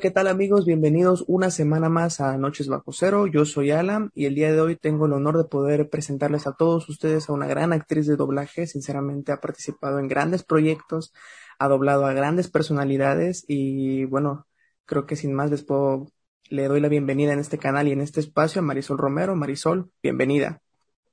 [0.00, 0.64] ¿qué tal amigos?
[0.64, 3.26] Bienvenidos una semana más a Noches Bajo Cero.
[3.26, 6.52] Yo soy Alan y el día de hoy tengo el honor de poder presentarles a
[6.52, 8.68] todos ustedes a una gran actriz de doblaje.
[8.68, 11.12] Sinceramente ha participado en grandes proyectos,
[11.58, 14.46] ha doblado a grandes personalidades y bueno,
[14.84, 16.06] creo que sin más les puedo,
[16.48, 19.34] le doy la bienvenida en este canal y en este espacio a Marisol Romero.
[19.34, 20.60] Marisol, bienvenida.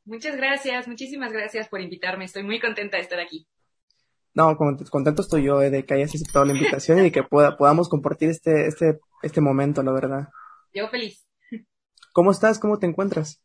[0.03, 2.25] Muchas gracias, muchísimas gracias por invitarme.
[2.25, 3.47] Estoy muy contenta de estar aquí.
[4.35, 7.55] No, contento estoy yo eh, de que hayas aceptado la invitación y de que pueda,
[7.55, 10.27] podamos compartir este, este, este momento, la verdad.
[10.73, 11.25] Yo feliz.
[12.11, 12.59] ¿Cómo estás?
[12.59, 13.41] ¿Cómo te encuentras?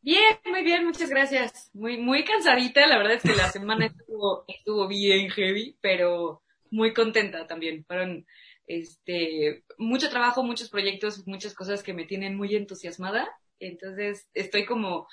[0.00, 1.70] Bien, muy bien, muchas gracias.
[1.72, 6.92] Muy, muy cansadita, la verdad es que la semana estuvo, estuvo bien heavy, pero muy
[6.92, 7.84] contenta también.
[7.84, 8.26] Fueron,
[8.66, 13.28] este, mucho trabajo, muchos proyectos, muchas cosas que me tienen muy entusiasmada.
[13.60, 15.06] Entonces, estoy como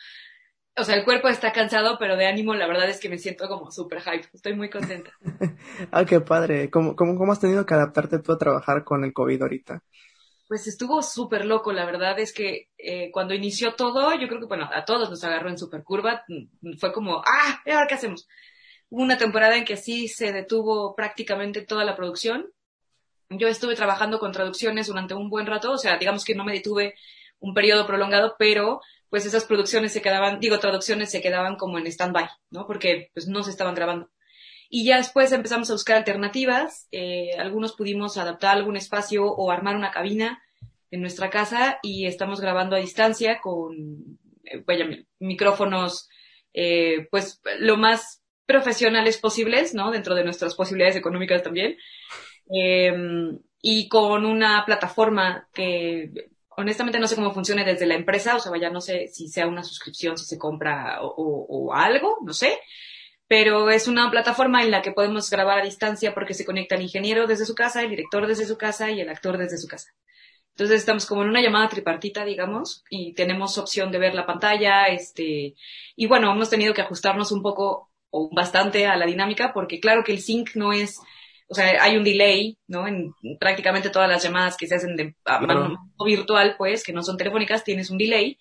[0.80, 3.48] o sea, el cuerpo está cansado, pero de ánimo la verdad es que me siento
[3.48, 4.28] como súper hype.
[4.34, 5.12] Estoy muy contenta.
[5.92, 6.70] ah, qué padre.
[6.70, 9.84] ¿Cómo, cómo, ¿Cómo has tenido que adaptarte tú a trabajar con el COVID ahorita?
[10.48, 14.48] Pues estuvo súper loco, la verdad es que eh, cuando inició todo, yo creo que,
[14.48, 16.24] bueno, a todos nos agarró en super curva,
[16.80, 18.28] fue como, ah, ¿y ahora qué hacemos?
[18.90, 22.52] Hubo una temporada en que sí se detuvo prácticamente toda la producción.
[23.30, 26.54] Yo estuve trabajando con traducciones durante un buen rato, o sea, digamos que no me
[26.54, 26.96] detuve
[27.38, 31.88] un periodo prolongado, pero pues esas producciones se quedaban, digo, traducciones se quedaban como en
[31.88, 32.68] stand-by, ¿no?
[32.68, 34.10] Porque pues no se estaban grabando.
[34.70, 39.76] Y ya después empezamos a buscar alternativas, eh, algunos pudimos adaptar algún espacio o armar
[39.76, 40.44] una cabina
[40.92, 44.86] en nuestra casa y estamos grabando a distancia con, eh, vaya,
[45.20, 46.08] micrófonos,
[46.54, 49.92] eh, pues lo más profesionales posibles, ¿no?
[49.92, 51.78] Dentro de nuestras posibilidades económicas también.
[52.50, 56.12] Em, y con una plataforma que
[56.60, 59.48] honestamente no sé cómo funcione desde la empresa, o sea, vaya, no sé si sea
[59.48, 62.60] una suscripción, si se compra o, algo, no sé,
[63.28, 66.82] pero es una plataforma en la que podemos grabar a distancia porque se conecta el
[66.82, 69.92] ingeniero desde su casa, el director desde su casa y el actor desde su casa.
[70.50, 74.88] Entonces estamos como en una llamada tripartita, digamos, y tenemos opción de ver la pantalla,
[74.88, 75.56] este,
[75.96, 80.04] y bueno, hemos tenido que ajustarnos un poco o bastante a la dinámica porque claro
[80.04, 81.00] que el sync no es
[81.50, 82.88] o sea, hay un delay, ¿no?
[82.88, 85.16] En prácticamente todas las llamadas que se hacen de
[86.06, 88.38] virtual, pues, que no son telefónicas, tienes un delay.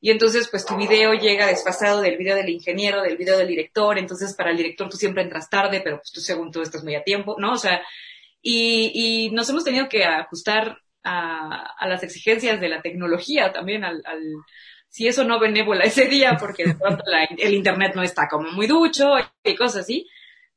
[0.00, 3.98] Y entonces, pues, tu video llega desfasado del video del ingeniero, del video del director.
[3.98, 6.94] Entonces, para el director tú siempre entras tarde, pero pues tú según tú estás muy
[6.94, 7.52] a tiempo, ¿no?
[7.52, 7.82] O sea,
[8.40, 13.82] y, y nos hemos tenido que ajustar a, a las exigencias de la tecnología también,
[13.82, 14.22] al, al
[14.88, 18.52] si eso no benévola ese día, porque de pronto la, el internet no está como
[18.52, 20.06] muy ducho y cosas así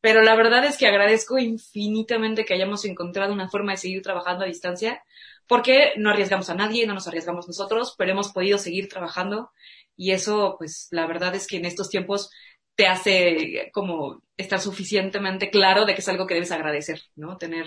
[0.06, 4.44] pero la verdad es que agradezco infinitamente que hayamos encontrado una forma de seguir trabajando
[4.44, 5.04] a distancia,
[5.48, 9.50] porque no arriesgamos a nadie, no nos arriesgamos nosotros, pero hemos podido seguir trabajando
[9.98, 12.30] y eso, pues, la verdad es que en estos tiempos
[12.76, 17.38] te hace como estar suficientemente claro de que es algo que debes agradecer, ¿no?
[17.38, 17.66] Tener,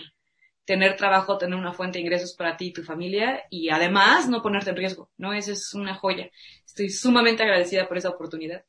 [0.65, 4.43] tener trabajo, tener una fuente de ingresos para ti y tu familia y además no
[4.43, 5.32] ponerte en riesgo, ¿no?
[5.32, 6.31] Eso es una joya.
[6.65, 8.65] Estoy sumamente agradecida por esa oportunidad.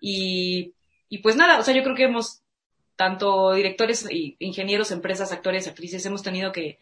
[0.00, 0.72] Y,
[1.10, 2.40] y pues nada, o sea, yo creo que hemos
[3.00, 6.78] tanto directores, ingenieros, empresas, actores, actrices, hemos tenido que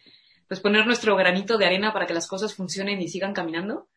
[0.49, 3.87] pues poner nuestro granito de arena para que las cosas funcionen y sigan caminando.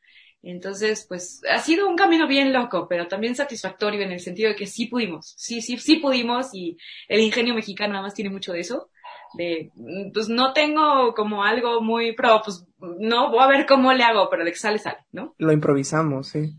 [0.41, 4.55] Entonces, pues ha sido un camino bien loco, pero también satisfactorio en el sentido de
[4.55, 6.77] que sí pudimos, sí, sí, sí pudimos y
[7.09, 8.89] el ingenio mexicano además tiene mucho de eso.
[9.35, 9.73] De,
[10.15, 14.29] pues no tengo como algo muy pro, pues no, voy a ver cómo le hago,
[14.31, 15.35] pero de que sale, sale, ¿no?
[15.39, 16.53] Lo improvisamos, sí.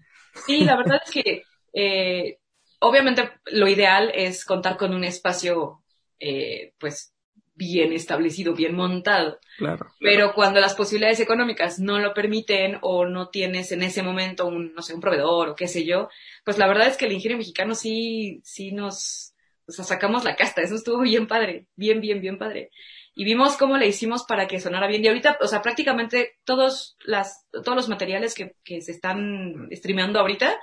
[0.45, 2.39] Sí, la verdad es que eh,
[2.83, 5.83] obviamente lo ideal es contar con un espacio,
[6.19, 7.13] eh, pues,
[7.56, 9.39] bien establecido, bien montado.
[9.57, 9.88] Claro.
[10.00, 14.74] Pero cuando las posibilidades económicas no lo permiten o no tienes en ese momento un,
[14.74, 16.09] no sé, un proveedor o qué sé yo,
[16.44, 19.35] pues la verdad es que el ingenio mexicano sí, sí nos,
[19.68, 20.62] o sea, sacamos la casta.
[20.62, 22.71] Eso estuvo bien padre, bien, bien, bien padre.
[23.15, 25.06] Y vimos cómo le hicimos para que sonara bien.
[25.06, 30.19] Y ahorita, o sea, prácticamente todos las, todos los materiales que, que se están streameando
[30.19, 30.59] ahorita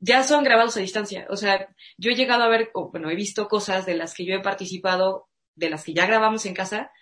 [0.00, 1.26] ya son grabados a distancia.
[1.30, 4.34] O sea, yo he llegado a ver, bueno, he visto cosas de las que yo
[4.34, 6.92] he participado de las que ya grabamos en casa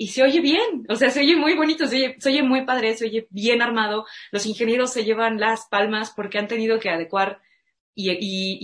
[0.00, 3.06] y se oye bien, o sea, se oye muy bonito, se oye, muy padre, se
[3.06, 4.06] oye bien armado.
[4.30, 7.40] Los ingenieros se llevan las palmas porque han tenido que adecuar
[7.96, 8.12] y,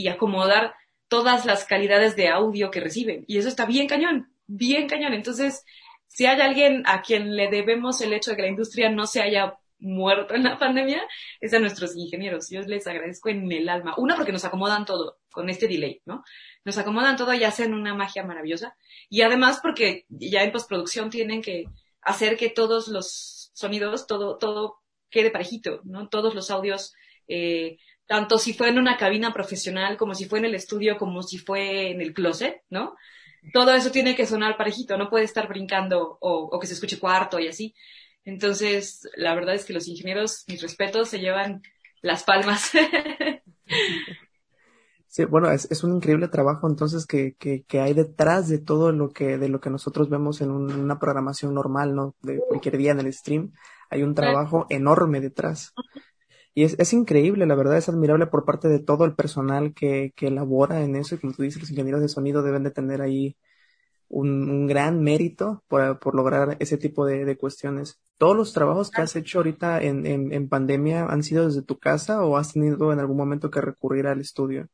[0.00, 0.74] y, acomodar
[1.08, 3.24] todas las calidades de audio que reciben.
[3.26, 5.12] Y eso está bien cañón, bien cañón.
[5.12, 5.64] Entonces,
[6.06, 9.20] si hay alguien a quien le debemos el hecho de que la industria no se
[9.20, 11.06] haya muerto en la pandemia,
[11.40, 12.48] es a nuestros ingenieros.
[12.50, 13.94] Yo les agradezco en el alma.
[13.96, 16.24] Una, porque nos acomodan todo con este delay, ¿no?
[16.64, 18.76] Nos acomodan todo y hacen una magia maravillosa.
[19.08, 21.66] Y además porque ya en postproducción tienen que
[22.00, 26.08] hacer que todos los sonidos, todo, todo quede parejito, ¿no?
[26.08, 26.94] Todos los audios,
[27.28, 31.22] eh, tanto si fue en una cabina profesional, como si fue en el estudio, como
[31.22, 32.96] si fue en el closet, ¿no?
[33.52, 36.98] Todo eso tiene que sonar parejito, no puede estar brincando o, o que se escuche
[36.98, 37.74] cuarto y así.
[38.24, 41.62] Entonces, la verdad es que los ingenieros, mis respetos, se llevan
[42.02, 42.70] las palmas.
[45.06, 48.90] Sí, bueno, es, es, un increíble trabajo entonces que, que, que, hay detrás de todo
[48.90, 52.16] lo que, de lo que nosotros vemos en una programación normal, ¿no?
[52.20, 53.52] De cualquier día en el stream.
[53.90, 55.72] Hay un trabajo enorme detrás.
[56.52, 60.12] Y es, es increíble, la verdad es admirable por parte de todo el personal que,
[60.16, 61.14] que elabora en eso.
[61.14, 63.36] Y como tú dices, los ingenieros de sonido deben de tener ahí
[64.14, 68.00] un, un gran mérito por, por, lograr ese tipo de, de, cuestiones.
[68.18, 71.78] ¿Todos los trabajos que has hecho ahorita en, en, en pandemia han sido desde tu
[71.78, 74.68] casa o has tenido en algún momento que recurrir al estudio?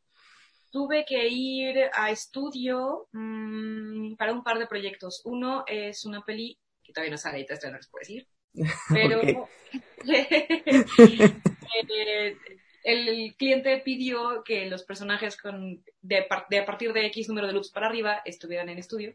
[0.71, 5.23] tuve que ir a estudio mmm, para un par de proyectos.
[5.25, 8.27] Uno es una peli que todavía no sale, y no les puedo decir.
[8.89, 9.21] Pero
[10.09, 12.37] eh,
[12.83, 17.53] el cliente pidió que los personajes con, de, de, a partir de X número de
[17.53, 19.15] loops para arriba estuvieran en estudio.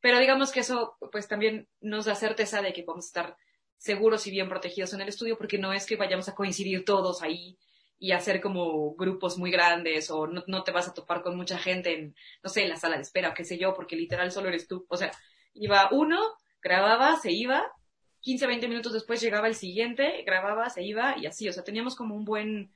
[0.00, 3.36] Pero digamos que eso pues también nos da certeza de que vamos a estar
[3.76, 7.22] seguros y bien protegidos en el estudio porque no es que vayamos a coincidir todos
[7.22, 7.58] ahí
[7.98, 11.58] y hacer como grupos muy grandes o no, no, te vas a topar con mucha
[11.58, 14.30] gente en, no sé, en la sala de espera o qué sé yo, porque literal
[14.30, 14.86] solo eres tú.
[14.88, 15.10] O sea,
[15.54, 16.20] iba uno,
[16.62, 17.66] grababa, se iba,
[18.20, 21.48] 15, 20 minutos después llegaba el siguiente, grababa, se iba y así.
[21.48, 22.72] O sea, teníamos como un buen...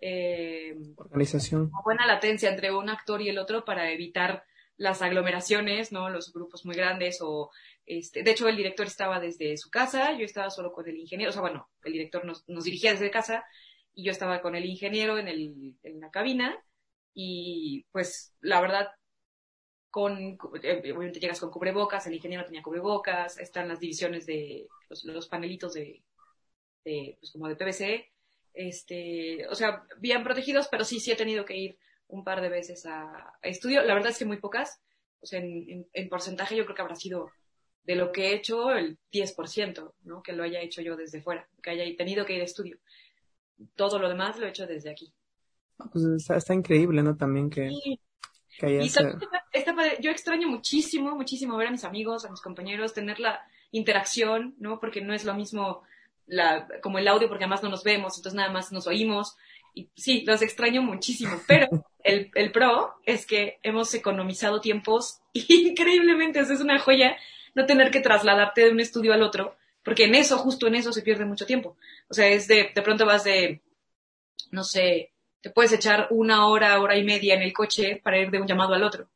[0.00, 1.62] Eh, Organización.
[1.62, 4.44] Una buena latencia entre un actor y el otro para evitar
[4.76, 6.10] las aglomeraciones, ¿no?
[6.10, 7.50] Los grupos muy grandes o,
[7.86, 11.30] este, de hecho el director estaba desde su casa, yo estaba solo con el ingeniero,
[11.30, 13.44] o sea, bueno, el director nos, nos dirigía desde casa
[13.94, 16.56] y yo estaba con el ingeniero en, el, en la cabina
[17.12, 18.88] y pues la verdad
[19.90, 25.04] con, eh, obviamente llegas con cubrebocas, el ingeniero tenía cubrebocas, están las divisiones de los,
[25.04, 26.02] los panelitos de,
[26.84, 28.10] de, pues como de PVC,
[28.54, 32.48] este, o sea, bien protegidos, pero sí, sí he tenido que ir un par de
[32.48, 34.80] veces a, estudio, la verdad es que muy pocas,
[35.20, 37.30] o sea, en, en, porcentaje yo creo que habrá sido
[37.84, 40.22] de lo que he hecho el 10%, ¿no?
[40.22, 42.78] Que lo haya hecho yo desde fuera, que haya tenido que ir a estudio
[43.74, 45.12] todo lo demás lo he hecho desde aquí.
[45.92, 47.16] Pues está, increíble, ¿no?
[47.16, 47.70] También que,
[48.58, 48.82] que haya
[50.00, 53.40] yo extraño muchísimo, muchísimo ver a mis amigos, a mis compañeros, tener la
[53.72, 54.78] interacción, ¿no?
[54.78, 55.82] Porque no es lo mismo
[56.26, 59.36] la, como el audio, porque además no nos vemos, entonces nada más nos oímos.
[59.74, 61.68] Y sí, los extraño muchísimo, pero
[62.04, 67.16] el, el pro es que hemos economizado tiempos increíblemente, es una joya
[67.54, 70.92] no tener que trasladarte de un estudio al otro porque en eso, justo en eso
[70.92, 71.76] se pierde mucho tiempo.
[72.08, 73.62] O sea, es de, de pronto vas de,
[74.50, 75.12] no sé,
[75.42, 78.46] te puedes echar una hora, hora y media en el coche para ir de un
[78.46, 79.08] llamado al otro.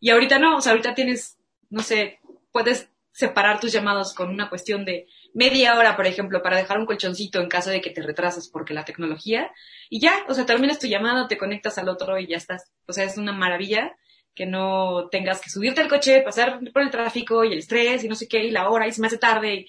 [0.00, 1.38] Y ahorita no, o sea, ahorita tienes,
[1.70, 2.18] no sé,
[2.50, 6.86] puedes separar tus llamados con una cuestión de media hora, por ejemplo, para dejar un
[6.86, 9.50] colchoncito en caso de que te retrases porque la tecnología,
[9.90, 12.70] y ya, o sea, terminas tu llamado, te conectas al otro y ya estás.
[12.86, 13.96] O sea, es una maravilla
[14.34, 18.08] que no tengas que subirte al coche, pasar por el tráfico y el estrés y
[18.08, 19.66] no sé qué, y la hora, y se me hace tarde, y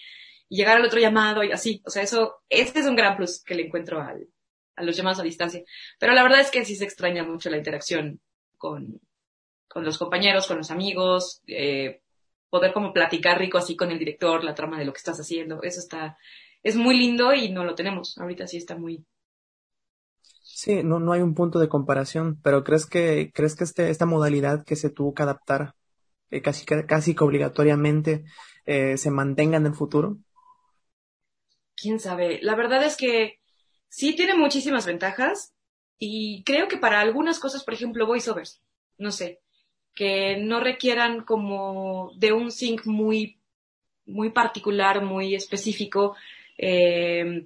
[0.50, 1.82] y llegar al otro llamado y así.
[1.86, 4.28] O sea, eso, este es un gran plus que le encuentro al,
[4.76, 5.64] a los llamados a distancia.
[6.00, 8.20] Pero la verdad es que sí se extraña mucho la interacción
[8.58, 9.00] con,
[9.68, 12.02] con los compañeros, con los amigos, eh,
[12.50, 15.62] poder como platicar rico así con el director, la trama de lo que estás haciendo.
[15.64, 16.18] Eso está,
[16.64, 18.18] es muy lindo y no lo tenemos.
[18.18, 19.06] Ahorita sí está muy.
[20.44, 24.06] Sí, no, no hay un punto de comparación, pero ¿crees que, crees que este, esta
[24.06, 25.76] modalidad que se tuvo que adaptar
[26.32, 28.26] eh, casi, casi que obligatoriamente
[28.66, 30.18] eh, se mantenga en el futuro?
[31.80, 32.40] quién sabe.
[32.42, 33.40] La verdad es que
[33.88, 35.54] sí tiene muchísimas ventajas
[35.98, 38.62] y creo que para algunas cosas, por ejemplo, voiceovers,
[38.98, 39.42] no sé,
[39.96, 43.40] que no requieran como de un sync muy,
[44.06, 46.16] muy particular, muy específico.
[46.58, 47.46] Eh,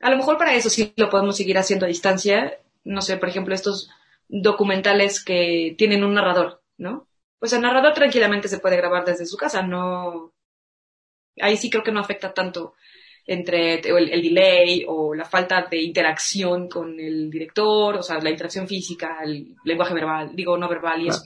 [0.00, 2.58] a lo mejor para eso sí lo podemos seguir haciendo a distancia.
[2.84, 3.90] No sé, por ejemplo, estos
[4.28, 7.06] documentales que tienen un narrador, ¿no?
[7.38, 10.32] Pues el narrador tranquilamente se puede grabar desde su casa, no.
[11.40, 12.74] Ahí sí creo que no afecta tanto
[13.26, 18.30] entre el, el, delay o la falta de interacción con el director, o sea, la
[18.30, 21.24] interacción física, el lenguaje verbal, digo no verbal y eso.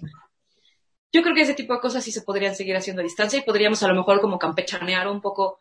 [1.13, 3.43] Yo creo que ese tipo de cosas sí se podrían seguir haciendo a distancia y
[3.43, 5.59] podríamos a lo mejor como campechanear un poco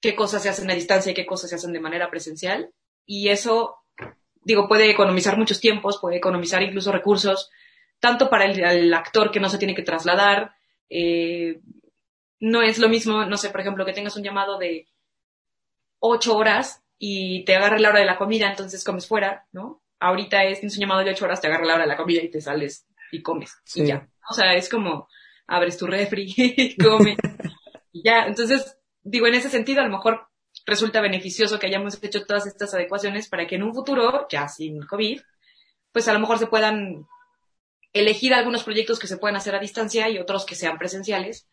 [0.00, 2.72] qué cosas se hacen a distancia y qué cosas se hacen de manera presencial.
[3.06, 3.76] Y eso,
[4.42, 7.50] digo, puede economizar muchos tiempos, puede economizar incluso recursos,
[8.00, 10.54] tanto para el, actor que no se tiene que trasladar.
[10.90, 11.60] Eh,
[12.40, 14.88] no es lo mismo, no sé, por ejemplo, que tengas un llamado de
[16.00, 19.82] ocho horas y te agarra la hora de la comida, entonces comes fuera, ¿no?
[20.00, 22.22] Ahorita es, tienes un llamado de ocho horas, te agarra la hora de la comida
[22.22, 23.56] y te sales y comes.
[23.74, 24.08] Y ya.
[24.32, 25.08] O sea, es como
[25.46, 27.18] abres tu refri y comes.
[27.92, 28.24] y ya.
[28.26, 30.26] Entonces, digo, en ese sentido, a lo mejor
[30.64, 34.80] resulta beneficioso que hayamos hecho todas estas adecuaciones para que en un futuro, ya sin
[34.86, 35.20] COVID,
[35.92, 37.06] pues a lo mejor se puedan
[37.92, 41.46] elegir algunos proyectos que se puedan hacer a distancia y otros que sean presenciales.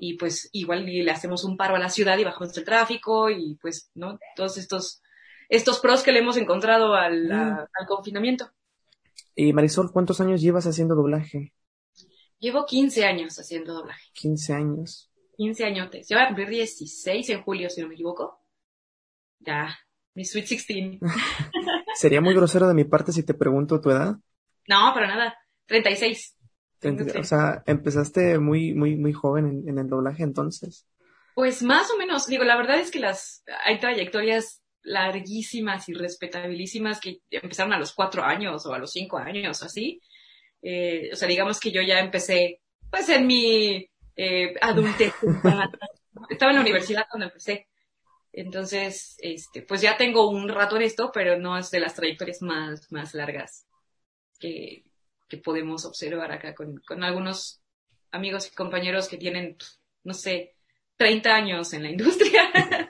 [0.00, 3.56] Y pues igual le hacemos un paro a la ciudad y bajamos el tráfico y
[3.62, 4.18] pues, ¿no?
[4.34, 5.00] Todos estos,
[5.48, 7.32] estos pros que le hemos encontrado al, mm.
[7.32, 8.50] al confinamiento.
[9.36, 11.52] Y Marisol, ¿cuántos años llevas haciendo doblaje?
[12.38, 14.10] Llevo 15 años haciendo doblaje.
[14.12, 15.10] 15 años.
[15.36, 16.08] 15 añotes.
[16.08, 18.42] Yo voy a cumplir 16 en julio, si no me equivoco.
[19.40, 19.76] Ya,
[20.14, 21.00] mi Sweet 16.
[21.94, 24.16] ¿Sería muy grosero de mi parte si te pregunto tu edad?
[24.68, 25.36] No, para nada.
[25.66, 26.36] 36.
[27.18, 30.86] O sea, empezaste muy, muy, muy joven en, el doblaje entonces.
[31.34, 37.00] Pues más o menos, digo, la verdad es que las, hay trayectorias larguísimas y respetabilísimas
[37.00, 40.00] que empezaron a los cuatro años o a los cinco años, así.
[40.68, 45.14] Eh, o sea, digamos que yo ya empecé, pues en mi eh, adultez.
[46.28, 47.68] Estaba en la universidad cuando empecé.
[48.32, 52.42] Entonces, este, pues ya tengo un rato en esto, pero no es de las trayectorias
[52.42, 53.64] más, más largas
[54.40, 54.82] que,
[55.28, 57.62] que podemos observar acá con, con algunos
[58.10, 59.56] amigos y compañeros que tienen,
[60.02, 60.56] no sé,
[60.96, 62.50] 30 años en la industria.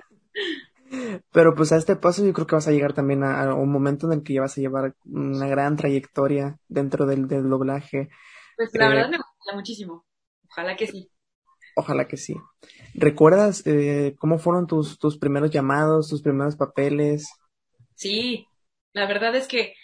[1.32, 4.06] Pero pues a este paso yo creo que vas a llegar también a, un momento
[4.06, 8.08] en el que ya vas a llevar una gran trayectoria dentro del, del doblaje.
[8.56, 10.04] Pues la verdad eh, me gusta muchísimo.
[10.48, 11.10] Ojalá que sí.
[11.76, 12.34] Ojalá que sí.
[12.94, 17.28] ¿Recuerdas eh, cómo fueron tus, tus primeros llamados, tus primeros papeles?
[17.94, 18.46] Sí,
[18.92, 19.74] la verdad es que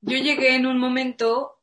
[0.00, 1.60] yo llegué en un momento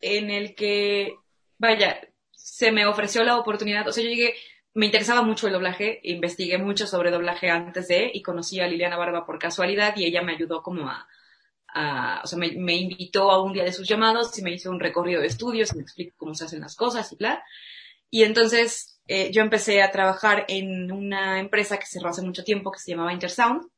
[0.00, 1.16] en el que,
[1.58, 2.00] vaya,
[2.32, 4.34] se me ofreció la oportunidad, o sea, yo llegué
[4.78, 8.96] me interesaba mucho el doblaje, investigué mucho sobre doblaje antes de y conocí a Liliana
[8.96, 13.52] Barba por casualidad y ella me ayudó como a, o sea, me, invitó a un
[13.52, 16.32] día de sus llamados y me hizo un recorrido de estudios, y me explicó cómo
[16.32, 17.42] se hacen las cosas y bla.
[18.08, 22.70] Y entonces eh, yo empecé a trabajar en una empresa que cerró hace mucho tiempo
[22.70, 23.68] que se llamaba Intersound,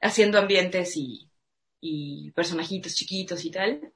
[0.00, 1.28] haciendo ambientes y,
[1.80, 3.92] y personajitos chiquitos y tal.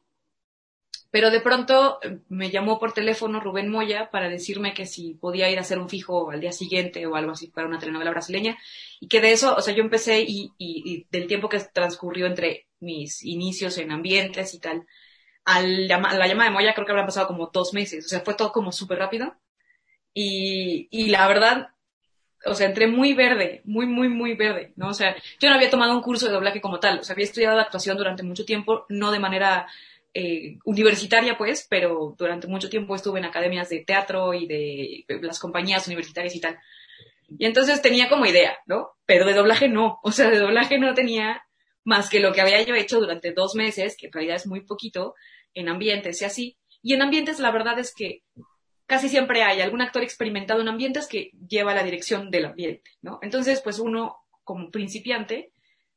[1.15, 5.49] Pero de pronto eh, me llamó por teléfono Rubén Moya para decirme que si podía
[5.49, 8.59] ir a hacer un fijo al día siguiente o algo así para una telenovela brasileña.
[8.99, 13.23] Y que de eso, o sea, yo empecé y, del tiempo que transcurrió entre mis
[13.23, 14.89] inicios en ambientes y tal,
[15.45, 18.07] al a la llamada de Moya creo que habrán pasado como dos meses.
[18.07, 19.37] O sea, fue todo como súper rápido.
[20.15, 21.69] Y, y la verdad,
[22.45, 24.89] o sea, entré muy verde, muy, muy, muy verde, ¿no?
[24.89, 26.99] O sea, yo no había tomado un curso de doblaje como tal.
[26.99, 29.69] O sea, había estudiado actuación durante mucho tiempo, no de manera
[30.17, 35.41] eh, universitaria, pues, pero durante mucho tiempo estuve en academias de teatro y de, las
[35.41, 36.57] compañías universitarias y tal.
[37.37, 38.91] Y entonces tenía como idea, ¿no?
[39.07, 39.99] Pero de doblaje no.
[40.05, 41.43] O sea, de doblaje no tenía
[41.83, 44.61] más que lo que había yo hecho durante dos meses, que en realidad es muy
[44.61, 45.15] poquito,
[45.53, 46.59] en ambientes y así.
[46.81, 48.23] Y en ambientes la verdad es que
[48.87, 53.19] casi siempre hay algún actor experimentado en ambientes que lleva la dirección del ambiente, ¿no?
[53.21, 55.51] Entonces, pues uno, como principiante,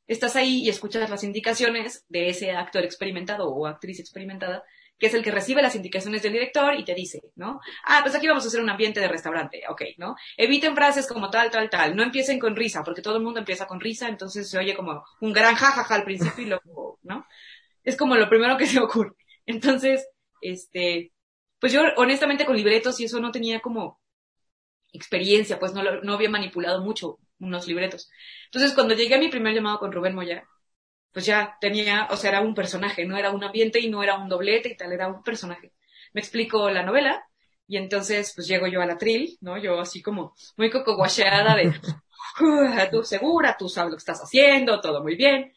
[0.08, 4.64] estás ahí y escuchas las indicaciones de ese actor experimentado o actriz experimentada,
[4.98, 7.60] que es el que recibe las indicaciones del director y te dice, ¿no?
[7.84, 10.16] Ah, pues aquí vamos a hacer un ambiente de restaurante, ok, ¿no?
[10.36, 13.66] Eviten frases como tal, tal, tal, no empiecen con risa, porque todo el mundo empieza
[13.66, 17.26] con risa, entonces se oye como un gran jajaja al principio y luego, ¿no?
[17.84, 19.12] Es como lo primero que se ocurre.
[19.46, 20.08] Entonces,
[20.40, 21.12] este,
[21.60, 24.00] pues yo honestamente con libretos y eso no tenía como
[24.92, 28.10] experiencia, pues no, no había manipulado mucho unos libretos.
[28.46, 30.44] Entonces, cuando llegué a mi primer llamado con Rubén Moya,
[31.12, 34.16] pues ya tenía, o sea, era un personaje, no era un ambiente y no era
[34.16, 35.72] un doblete y tal, era un personaje.
[36.12, 37.24] Me explico la novela
[37.66, 39.58] y entonces pues llego yo a la tril, ¿no?
[39.58, 41.74] Yo así como muy cocoguacheada de,
[42.90, 45.52] tú segura, tú sabes lo que estás haciendo, todo muy bien.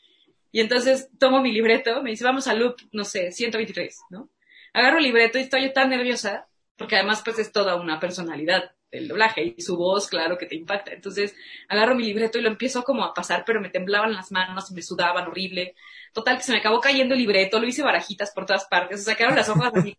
[0.51, 4.29] Y entonces tomo mi libreto, me dice, vamos a loop, no sé, 123, ¿no?
[4.73, 9.07] Agarro el libreto y estoy tan nerviosa, porque además pues es toda una personalidad el
[9.07, 10.91] doblaje y su voz, claro que te impacta.
[10.91, 11.33] Entonces
[11.67, 14.81] agarro mi libreto y lo empiezo como a pasar, pero me temblaban las manos me
[14.81, 15.75] sudaban horrible.
[16.13, 19.03] Total, que se me acabó cayendo el libreto, lo hice barajitas por todas partes, o
[19.03, 19.98] sea, quedaron las hojas así,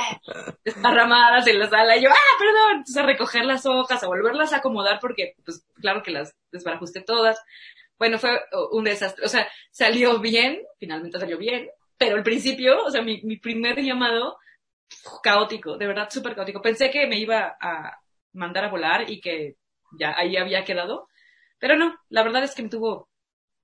[0.64, 4.54] desparramadas en la sala, y yo, ah, perdón, entonces a recoger las hojas, a volverlas
[4.54, 7.38] a acomodar, porque, pues, claro que las desbarajusté todas.
[7.98, 8.40] Bueno, fue
[8.72, 11.68] un desastre, o sea, salió bien, finalmente salió bien,
[11.98, 14.38] pero al principio, o sea, mi, mi primer llamado
[15.22, 16.62] caótico, de verdad súper caótico.
[16.62, 18.00] Pensé que me iba a
[18.32, 19.56] mandar a volar y que
[19.98, 21.08] ya ahí había quedado,
[21.58, 23.08] pero no, la verdad es que me tuvo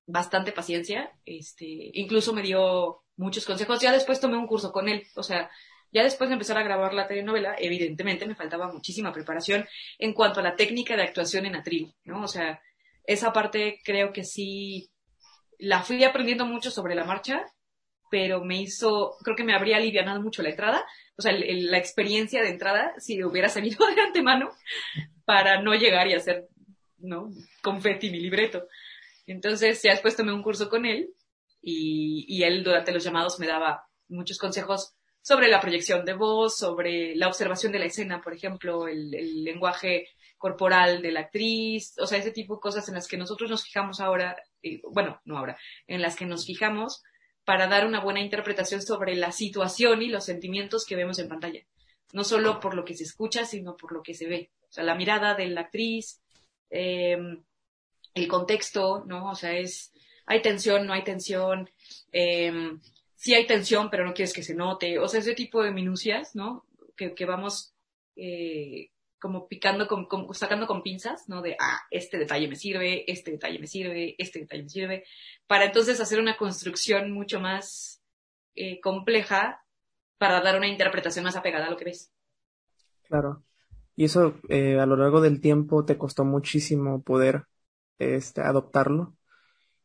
[0.07, 3.81] bastante paciencia, este, incluso me dio muchos consejos.
[3.81, 5.51] Ya después tomé un curso con él, o sea,
[5.93, 9.67] ya después de empezar a grabar la telenovela, evidentemente me faltaba muchísima preparación
[9.99, 12.23] en cuanto a la técnica de actuación en atril, ¿no?
[12.23, 12.61] O sea,
[13.05, 14.91] esa parte creo que sí
[15.59, 17.47] la fui aprendiendo mucho sobre la marcha,
[18.11, 20.85] pero me hizo, creo que me habría alivianado mucho la entrada,
[21.17, 24.51] o sea, la experiencia de entrada, si hubiera salido de antemano,
[25.25, 26.49] para no llegar y hacer,
[26.99, 27.31] ¿no?
[27.63, 28.67] Confetti mi libreto.
[29.27, 31.11] Entonces, ya después tomé un curso con él
[31.61, 36.57] y, y él durante los llamados me daba muchos consejos sobre la proyección de voz,
[36.57, 40.07] sobre la observación de la escena, por ejemplo, el, el, lenguaje
[40.39, 43.65] corporal de la actriz, o sea, ese tipo de cosas en las que nosotros nos
[43.65, 45.59] fijamos ahora, eh, bueno, no ahora,
[45.89, 47.03] en las que nos fijamos
[47.47, 51.65] para dar una buena interpretación sobre la situación y los sentimientos que vemos en pantalla.
[52.13, 54.51] No solo por lo que se escucha, sino por lo que se ve.
[54.69, 56.21] O sea, la mirada de la actriz,
[56.71, 57.17] eh,
[58.15, 59.31] el contexto, ¿no?
[59.31, 59.93] O sea, es,
[60.27, 61.71] hay tensión, no hay tensión,
[62.13, 62.53] eh,
[63.15, 66.35] sí hay tensión, pero no quieres que se note, o sea, ese tipo de minucias,
[66.35, 66.67] ¿no?
[66.97, 67.75] Que, que vamos
[68.17, 71.43] eh, como picando, con, con, sacando con pinzas, ¿no?
[71.43, 75.05] De, ah, este detalle me sirve, este detalle me sirve, este detalle me sirve,
[75.47, 78.03] para entonces hacer una construcción mucho más
[78.55, 79.63] eh, compleja
[80.19, 82.13] para dar una interpretación más apegada a lo que ves.
[83.03, 83.43] Claro.
[83.95, 87.47] Y eso eh, a lo largo del tiempo te costó muchísimo poder
[87.99, 89.17] este, adoptarlo?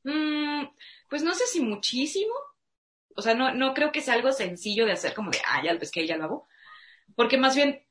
[0.03, 0.65] Mm,
[1.09, 2.33] pues no sé si muchísimo.
[3.15, 5.73] O sea, no, no creo que sea algo sencillo de hacer como de, ah, ya
[5.75, 6.47] ves que ya lo hago.
[7.15, 7.85] Porque más bien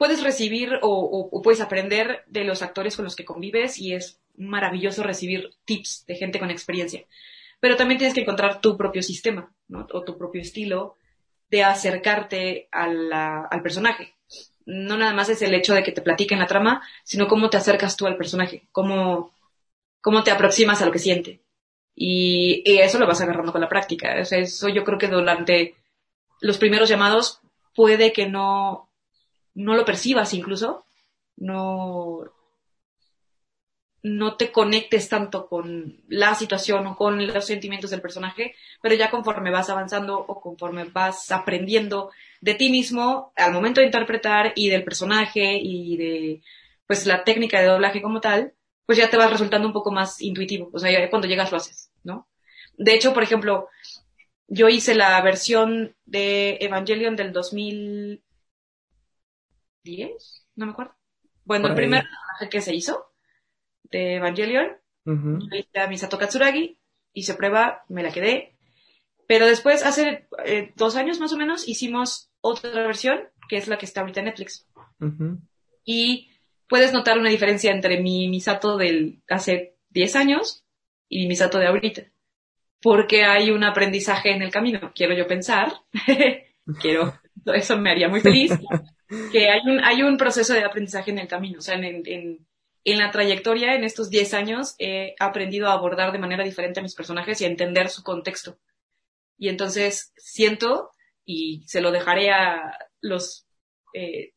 [0.00, 3.92] puedes recibir o, o, o, puedes aprender de los actores con los que convives y
[3.92, 7.04] es maravilloso recibir tips de gente con experiencia.
[7.60, 9.86] Pero también tienes que encontrar tu propio sistema, ¿no?
[9.92, 10.96] O tu propio estilo
[11.50, 14.14] de acercarte al personaje
[14.70, 17.56] no nada más es el hecho de que te platiquen la trama, sino cómo te
[17.56, 19.34] acercas tú al personaje, cómo,
[20.00, 21.40] cómo te aproximas a lo que siente.
[21.94, 24.16] Y, y eso lo vas agarrando con la práctica.
[24.20, 25.74] O sea, eso yo creo que durante
[26.40, 27.40] los primeros llamados
[27.74, 28.89] puede que no,
[29.60, 30.84] no lo percibas incluso,
[31.36, 32.24] no,
[34.02, 39.10] no te conectes tanto con la situación o con los sentimientos del personaje, pero ya
[39.10, 44.70] conforme vas avanzando o conforme vas aprendiendo de ti mismo al momento de interpretar y
[44.70, 46.42] del personaje y de
[46.86, 48.54] pues la técnica de doblaje como tal,
[48.86, 50.70] pues ya te vas resultando un poco más intuitivo.
[50.72, 52.28] O sea, ya cuando llegas lo haces, ¿no?
[52.76, 53.68] De hecho, por ejemplo,
[54.48, 57.32] yo hice la versión de Evangelion del
[59.84, 60.94] 2010, no me acuerdo.
[61.44, 63.06] Bueno, el primer personaje que se hizo
[63.84, 64.66] de Evangelion,
[65.06, 65.50] uh -huh.
[65.50, 66.78] yo hice a Misato Katsuragi,
[67.12, 68.56] hice prueba, me la quedé.
[69.26, 73.78] Pero después, hace eh, dos años más o menos, hicimos otra versión, que es la
[73.78, 74.66] que está ahorita en Netflix.
[75.00, 75.38] Uh -huh.
[75.84, 76.30] Y
[76.68, 80.64] puedes notar una diferencia entre mi Misato del hace 10 años
[81.08, 82.02] y mi Misato de ahorita.
[82.82, 85.72] Porque hay un aprendizaje en el camino, quiero yo pensar.
[86.80, 87.14] quiero,
[87.46, 88.52] eso me haría muy feliz.
[89.32, 91.58] que hay un, hay un proceso de aprendizaje en el camino.
[91.58, 92.46] O sea, en, en,
[92.84, 96.82] en la trayectoria, en estos 10 años, he aprendido a abordar de manera diferente a
[96.82, 98.58] mis personajes y a entender su contexto.
[99.38, 100.90] Y entonces siento
[101.24, 103.46] y se lo dejaré a los
[103.94, 104.32] eh,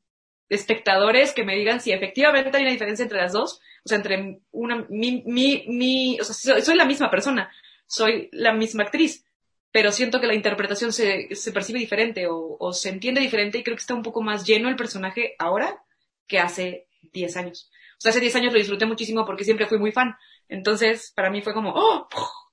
[0.50, 4.42] espectadores que me digan si efectivamente hay una diferencia entre las dos, o sea, entre
[4.52, 7.52] una, mi, mi, mi, o sea, soy, soy la misma persona,
[7.86, 9.26] soy la misma actriz,
[9.74, 13.64] pero siento que la interpretación se, se percibe diferente o, o, se entiende diferente y
[13.64, 15.84] creo que está un poco más lleno el personaje ahora
[16.28, 17.72] que hace 10 años.
[17.94, 20.16] O sea, hace 10 años lo disfruté muchísimo porque siempre fui muy fan.
[20.48, 22.08] Entonces, para mí fue como, oh,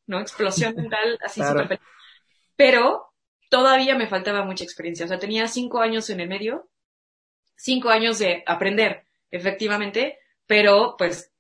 [0.07, 0.19] ¿no?
[0.19, 1.61] Explosión mental, así claro.
[1.61, 1.79] súper
[2.57, 3.13] Pero
[3.51, 5.05] todavía me faltaba mucha experiencia.
[5.05, 6.71] O sea, tenía cinco años en el medio,
[7.55, 11.31] cinco años de aprender, efectivamente, pero pues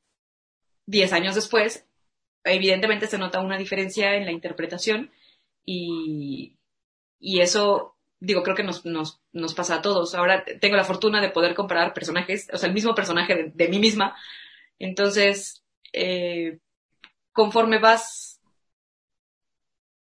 [0.85, 1.87] diez años después,
[2.45, 5.11] evidentemente se nota una diferencia en la interpretación
[5.72, 6.59] y,
[7.20, 8.83] y eso, digo, creo que nos,
[9.54, 10.16] pasa a todos.
[10.16, 13.68] Ahora tengo la fortuna de poder comparar personajes, o sea, el mismo personaje de, de
[13.68, 14.16] mí misma.
[14.80, 16.59] Entonces, eh,
[17.33, 18.40] conforme vas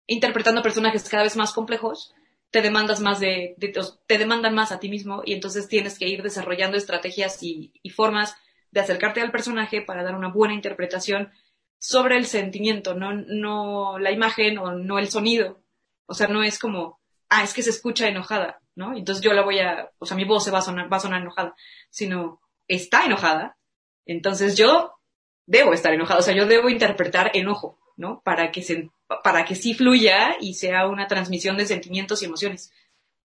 [0.06, 2.14] interpretando personajes cada vez más complejos,
[2.50, 3.74] te demandas más de, de,
[4.06, 7.90] te demandan más a ti mismo y entonces tienes que ir desarrollando estrategias y, y,
[7.90, 8.34] formas
[8.70, 11.30] de acercarte al personaje para dar una buena interpretación
[11.78, 15.62] sobre el sentimiento, no, no la imagen o no el sonido.
[16.06, 18.96] O sea, no es como, ah, es que se escucha enojada, ¿no?
[18.96, 21.00] Entonces yo la voy a, o sea, mi voz se va a sonar, va a
[21.00, 21.54] sonar enojada,
[21.90, 23.56] sino está enojada.
[24.06, 24.94] Entonces yo
[25.46, 28.22] debo estar enojada, o sea, yo debo interpretar enojo, ¿no?
[28.24, 28.90] Para que se,
[29.22, 32.72] para que sí fluya y sea una transmisión de sentimientos y emociones.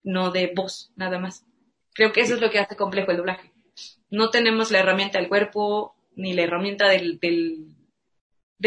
[0.02, 1.46] no de voz, nada más.
[1.94, 3.52] Creo que eso es lo que hace complejo el doblaje.
[4.10, 7.73] No tenemos la herramienta del cuerpo ni la herramienta del, del,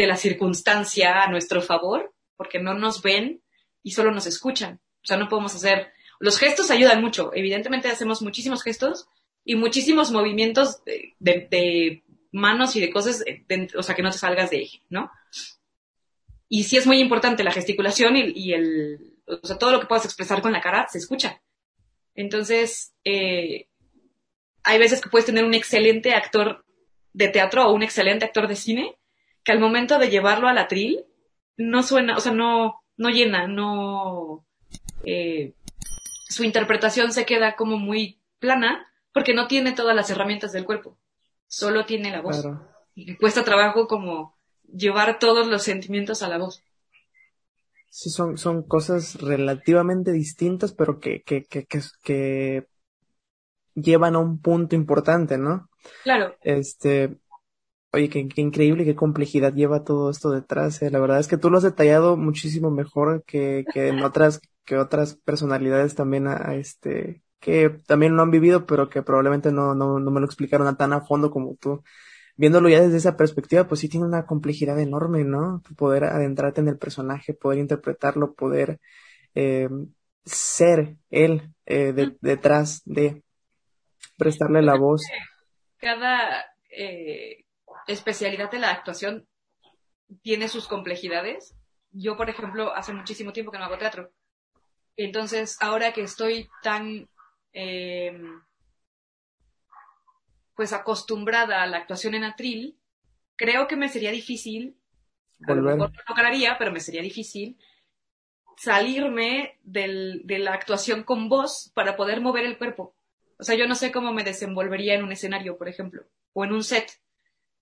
[0.02, 3.42] de la circunstancia a nuestro favor, porque no nos ven
[3.82, 4.80] y solo nos escuchan.
[5.02, 5.92] O sea, no podemos hacer...
[6.20, 7.30] Los gestos ayudan mucho.
[7.34, 9.08] Evidentemente hacemos muchísimos gestos
[9.44, 13.24] y muchísimos movimientos de, de, manos y de cosas,
[13.76, 15.10] o sea, que no te salgas de eje, ¿no?
[16.48, 19.86] Y sí es muy importante la gesticulación y, y, el, o sea, todo lo que
[19.86, 21.40] puedas expresar con la cara se escucha.
[22.14, 23.68] Entonces, eh,
[24.64, 26.64] hay veces que puedes tener un excelente actor
[27.12, 28.97] de teatro o un excelente actor de cine
[29.48, 31.06] que al momento de llevarlo al atril
[31.56, 34.44] no suena, o sea, no, no llena, no,
[35.06, 35.54] eh,
[36.28, 40.98] su interpretación se queda como muy plana porque no tiene todas las herramientas del cuerpo,
[41.46, 42.46] solo tiene la voz.
[42.94, 44.36] Y cuesta trabajo como
[44.70, 46.62] llevar todos los sentimientos a la voz.
[47.88, 52.68] Sí, son, son cosas relativamente distintas, pero que, que, que, que, que
[53.74, 55.70] llevan a un punto importante, ¿no?
[56.02, 56.36] Claro.
[56.42, 57.16] Este,
[57.92, 60.82] oye, qué, qué increíble, qué complejidad lleva todo esto detrás.
[60.82, 60.90] Eh.
[60.90, 64.76] La verdad es que tú lo has detallado muchísimo mejor que, que en otras, que
[64.76, 69.98] otras personalidades también, a, este, que también lo han vivido, pero que probablemente no, no,
[69.98, 71.82] no me lo explicaron tan a fondo como tú
[72.38, 75.60] viéndolo ya desde esa perspectiva, pues sí tiene una complejidad enorme, ¿no?
[75.76, 78.78] Poder adentrarte en el personaje, poder interpretarlo, poder
[79.34, 79.68] eh,
[80.24, 83.24] ser él eh, detrás de
[84.16, 85.02] prestarle la voz.
[85.78, 87.44] Cada eh,
[87.88, 89.26] especialidad de la actuación
[90.22, 91.56] tiene sus complejidades.
[91.90, 94.12] Yo, por ejemplo, hace muchísimo tiempo que no hago teatro.
[94.96, 97.08] Entonces, ahora que estoy tan
[100.54, 102.78] pues acostumbrada a la actuación en atril,
[103.36, 104.76] creo que me sería difícil,
[105.46, 107.56] a lo mejor lo lograría, pero me sería difícil
[108.56, 112.96] salirme del, de la actuación con voz para poder mover el cuerpo.
[113.38, 116.52] O sea, yo no sé cómo me desenvolvería en un escenario, por ejemplo, o en
[116.52, 116.90] un set,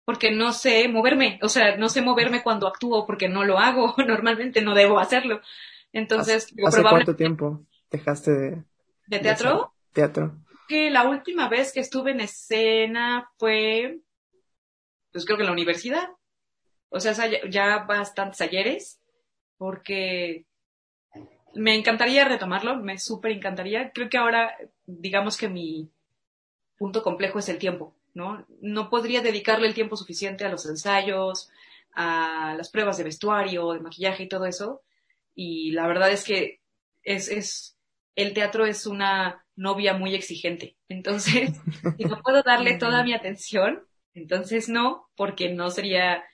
[0.07, 3.95] porque no sé moverme, o sea, no sé moverme cuando actúo porque no lo hago,
[4.07, 5.43] normalmente no debo hacerlo.
[5.93, 8.65] Entonces, ¿hace, cuánto tiempo dejaste de,
[9.07, 9.75] de teatro?
[9.93, 10.35] teatro
[10.67, 14.01] que la última vez que estuve en escena fue,
[15.13, 16.09] pues creo que en la universidad.
[16.89, 17.15] O sea,
[17.49, 19.01] ya bastantes ayeres,
[19.59, 20.47] porque
[21.55, 23.91] me encantaría retomarlo, me súper encantaría.
[23.93, 25.91] Creo que ahora, digamos que mi
[26.79, 28.47] punto complejo es el tiempo, ¿no?
[28.63, 31.51] No podría dedicarle el tiempo suficiente a los ensayos,
[31.95, 34.83] a las pruebas de vestuario, de maquillaje y todo eso.
[35.35, 36.61] Y la verdad es que
[37.03, 37.77] es, es,
[38.15, 40.77] el teatro es una novia muy exigente.
[40.89, 41.53] Entonces,
[41.99, 43.83] si no puedo darle toda mi atención,
[44.15, 46.25] entonces no, porque no sería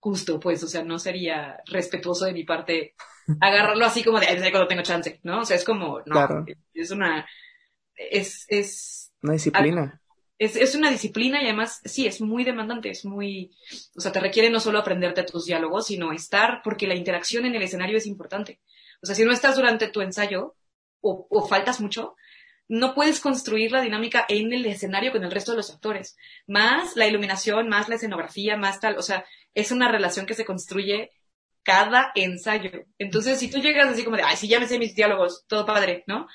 [0.00, 2.94] justo, pues, o sea, no sería respetuoso de mi parte
[3.40, 5.40] agarrarlo así como de, cuando tengo chance, ¿no?
[5.40, 7.26] O sea, es como, no, es una,
[7.94, 9.12] es, es...
[9.20, 10.00] Una disciplina.
[10.38, 13.50] Es, es una disciplina y además, sí, es muy demandante, es muy,
[13.96, 17.54] o sea, te requiere no solo aprenderte tus diálogos, sino estar, porque la interacción en
[17.54, 18.60] el escenario es importante.
[19.02, 20.54] O sea, si no estás durante tu ensayo,
[21.00, 22.16] o, o faltas mucho,
[22.68, 26.16] no puedes construir la dinámica en el escenario con el resto de los actores.
[26.46, 28.98] Más la iluminación, más la escenografía, más tal.
[28.98, 31.12] O sea, es una relación que se construye
[31.62, 32.70] cada ensayo.
[32.98, 35.66] Entonces, si tú llegas así como de, ay, sí, ya me sé mis diálogos, todo
[35.66, 36.26] padre, ¿no?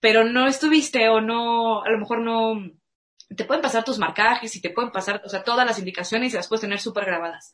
[0.00, 2.54] Pero no estuviste o no, a lo mejor no,
[3.36, 6.36] te pueden pasar tus marcajes y te pueden pasar, o sea, todas las indicaciones y
[6.36, 7.52] las puedes tener súper grabadas.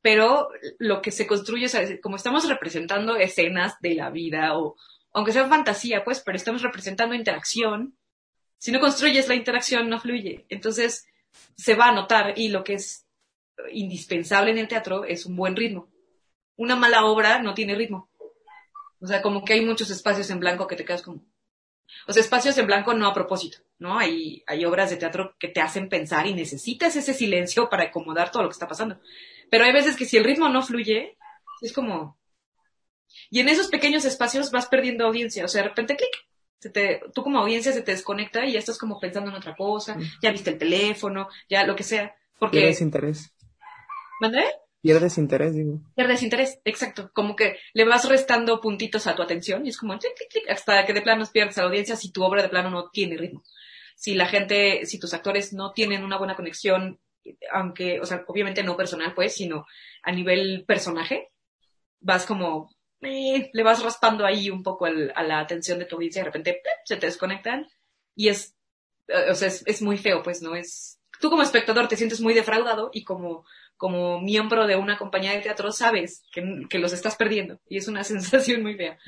[0.00, 0.48] Pero
[0.78, 4.76] lo que se construye, o como estamos representando escenas de la vida o,
[5.12, 7.96] aunque sea fantasía, pues, pero estamos representando interacción.
[8.58, 10.46] Si no construyes la interacción, no fluye.
[10.48, 11.06] Entonces,
[11.56, 13.06] se va a notar y lo que es
[13.70, 15.90] indispensable en el teatro es un buen ritmo.
[16.56, 18.08] Una mala obra no tiene ritmo.
[19.00, 21.24] O sea, como que hay muchos espacios en blanco que te quedas como...
[22.06, 23.98] O sea, espacios en blanco no a propósito, ¿no?
[23.98, 28.30] Hay, hay obras de teatro que te hacen pensar y necesitas ese silencio para acomodar
[28.30, 29.00] todo lo que está pasando.
[29.50, 31.16] Pero hay veces que si el ritmo no fluye,
[31.60, 32.18] es como,
[33.30, 35.44] y en esos pequeños espacios vas perdiendo audiencia.
[35.44, 36.10] O sea, de repente, clic,
[36.58, 39.56] se te, tú como audiencia se te desconecta y ya estás como pensando en otra
[39.56, 40.02] cosa, mm.
[40.22, 42.14] ya viste el teléfono, ya lo que sea.
[42.38, 42.74] Porque...
[42.80, 43.32] Interés.
[44.20, 44.44] ¿Mandé?
[44.82, 45.80] Pierdes interés, digo.
[45.94, 47.10] Pierdes interés, exacto.
[47.14, 50.50] Como que le vas restando puntitos a tu atención y es como clic, clic, clic,
[50.50, 53.16] hasta que de plano pierdes a la audiencia si tu obra de plano no tiene
[53.16, 53.44] ritmo.
[53.94, 56.98] Si la gente, si tus actores no tienen una buena conexión,
[57.52, 59.66] aunque, o sea, obviamente no personal, pues, sino
[60.02, 61.28] a nivel personaje,
[62.00, 62.68] vas como
[63.02, 66.26] eh, le vas raspando ahí un poco a la atención de tu audiencia y de
[66.26, 67.68] repente se te desconectan
[68.14, 68.54] y es,
[69.08, 70.54] eh, o sea, es, muy feo, pues, ¿no?
[70.54, 73.44] Es, tú como espectador te sientes muy defraudado y como,
[73.76, 78.04] como miembro de una compañía de teatro sabes que, los estás perdiendo y es una
[78.04, 78.98] sensación muy fea.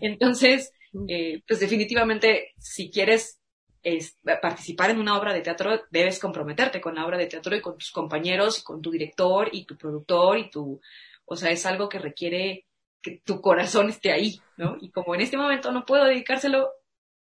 [0.00, 0.72] Entonces,
[1.08, 3.40] Eh, pues definitivamente, si quieres
[3.82, 7.60] es, participar en una obra de teatro, debes comprometerte con la obra de teatro y
[7.60, 10.80] con tus compañeros, y con tu director y tu productor y tu,
[11.24, 12.66] o sea, es algo que requiere
[13.02, 14.76] que tu corazón esté ahí, ¿no?
[14.80, 16.70] Y como en este momento no puedo dedicárselo,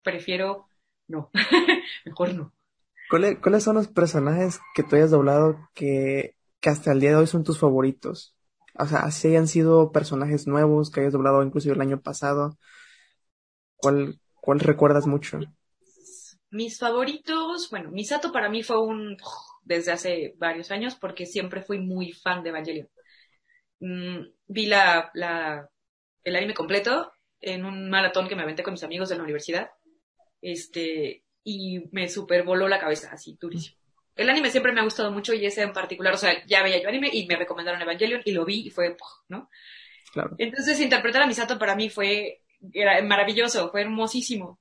[0.02, 0.68] prefiero
[1.08, 1.30] no,
[2.06, 2.54] mejor no.
[3.10, 7.28] ¿Cuáles son los personajes que tú hayas doblado que, que hasta el día de hoy
[7.28, 8.36] son tus favoritos?
[8.80, 12.58] O sea, si hayan sido personajes nuevos que hayas doblado inclusive el año pasado,
[13.78, 15.40] ¿cuál, cuál recuerdas mucho?
[16.50, 19.18] Mis favoritos, bueno, Misato para mí fue un
[19.64, 22.90] desde hace varios años porque siempre fui muy fan de Evangelion.
[23.80, 25.70] Mm, vi la, la,
[26.24, 29.70] el anime completo en un maratón que me aventé con mis amigos de la universidad.
[30.42, 33.78] Este, y me supervoló la cabeza, así, durísimo.
[34.18, 36.82] El anime siempre me ha gustado mucho y ese en particular, o sea, ya veía
[36.82, 38.96] yo anime y me recomendaron Evangelion y lo vi y fue,
[39.30, 39.50] ¿no?
[40.12, 40.36] Claro.
[40.38, 42.42] Entonces interpretar a Misato para mí fue,
[42.74, 44.60] era maravilloso, fue hermosísimo.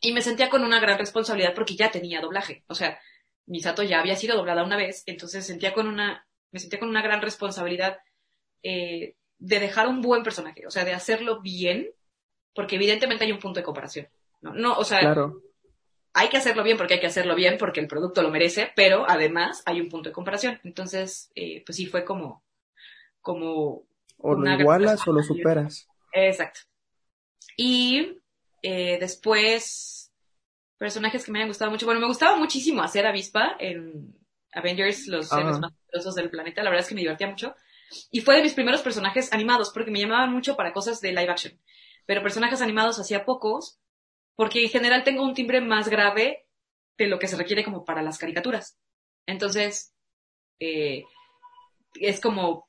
[0.00, 2.64] Y me sentía con una gran responsabilidad porque ya tenía doblaje.
[2.68, 2.98] O sea,
[3.46, 7.02] Misato ya había sido doblada una vez, entonces sentía con una, me sentía con una
[7.02, 7.98] gran responsabilidad
[8.62, 11.90] eh, de dejar un buen personaje, o sea, de hacerlo bien,
[12.54, 14.08] porque evidentemente hay un punto de comparación.
[14.40, 15.14] No, no o sea,
[16.14, 19.04] hay que hacerlo bien porque hay que hacerlo bien porque el producto lo merece, pero
[19.08, 20.60] además hay un punto de comparación.
[20.62, 22.44] Entonces, eh, pues sí fue como,
[23.20, 23.82] como.
[24.18, 25.88] O lo igualas o lo superas.
[26.12, 26.60] Exacto.
[27.56, 28.20] Y
[28.62, 30.12] eh, después,
[30.78, 31.84] personajes que me hayan gustado mucho.
[31.84, 34.16] Bueno, me gustaba muchísimo hacer avispa en
[34.52, 36.62] Avengers, los seres más poderosos del planeta.
[36.62, 37.56] La verdad es que me divertía mucho.
[38.12, 41.30] Y fue de mis primeros personajes animados, porque me llamaban mucho para cosas de live
[41.30, 41.60] action.
[42.06, 43.80] Pero personajes animados hacía pocos,
[44.36, 46.46] porque en general tengo un timbre más grave
[46.96, 48.78] de lo que se requiere como para las caricaturas.
[49.26, 49.92] Entonces,
[50.60, 51.04] eh,
[52.00, 52.68] es como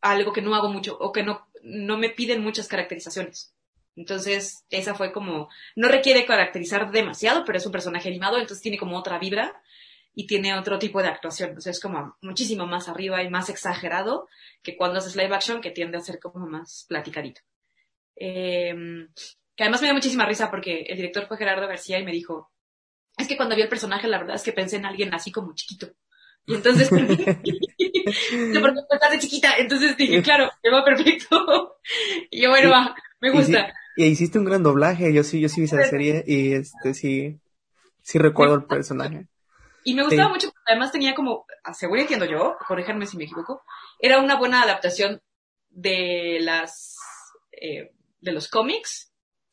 [0.00, 3.54] algo que no hago mucho o que no, no me piden muchas caracterizaciones.
[3.96, 8.78] Entonces, esa fue como, no requiere caracterizar demasiado, pero es un personaje animado, entonces tiene
[8.78, 9.60] como otra vibra
[10.14, 11.56] y tiene otro tipo de actuación.
[11.56, 14.28] O es como muchísimo más arriba y más exagerado
[14.62, 17.42] que cuando haces live action, que tiende a ser como más platicadito.
[18.16, 19.08] Em,
[19.60, 22.50] que además me dio muchísima risa porque el director fue Gerardo García y me dijo,
[23.18, 25.54] es que cuando vi el personaje, la verdad es que pensé en alguien así como
[25.54, 25.86] chiquito.
[26.46, 27.10] Y entonces, porque
[28.90, 31.76] estás de chiquita, entonces dije, claro, me va perfecto.
[32.30, 33.74] y yo, bueno, va, me gusta.
[33.96, 37.38] Y, hiciste un gran doblaje, yo sí, yo sí vi esa serie y este sí,
[38.00, 39.26] sí recuerdo el personaje.
[39.84, 41.44] Y me gustaba mucho porque además tenía como,
[41.74, 43.62] seguro entiendo yo, corríjanme si me equivoco,
[43.98, 45.20] era una buena adaptación
[45.68, 46.96] de las,
[47.52, 47.92] eh,
[48.22, 49.09] de los cómics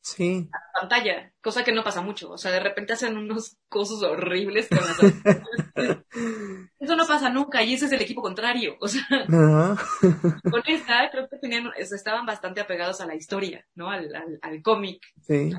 [0.08, 0.48] Sí.
[0.54, 2.32] A la pantalla, cosa que no pasa mucho.
[2.32, 4.70] O sea, de repente hacen unos cosas horribles.
[6.80, 8.78] Eso no pasa nunca y ese es el equipo contrario.
[8.80, 13.90] O sea, con esta creo que tenían, estaban bastante apegados a la historia, ¿no?
[13.90, 15.06] Al, al, cómic.
[15.22, 15.52] Sí.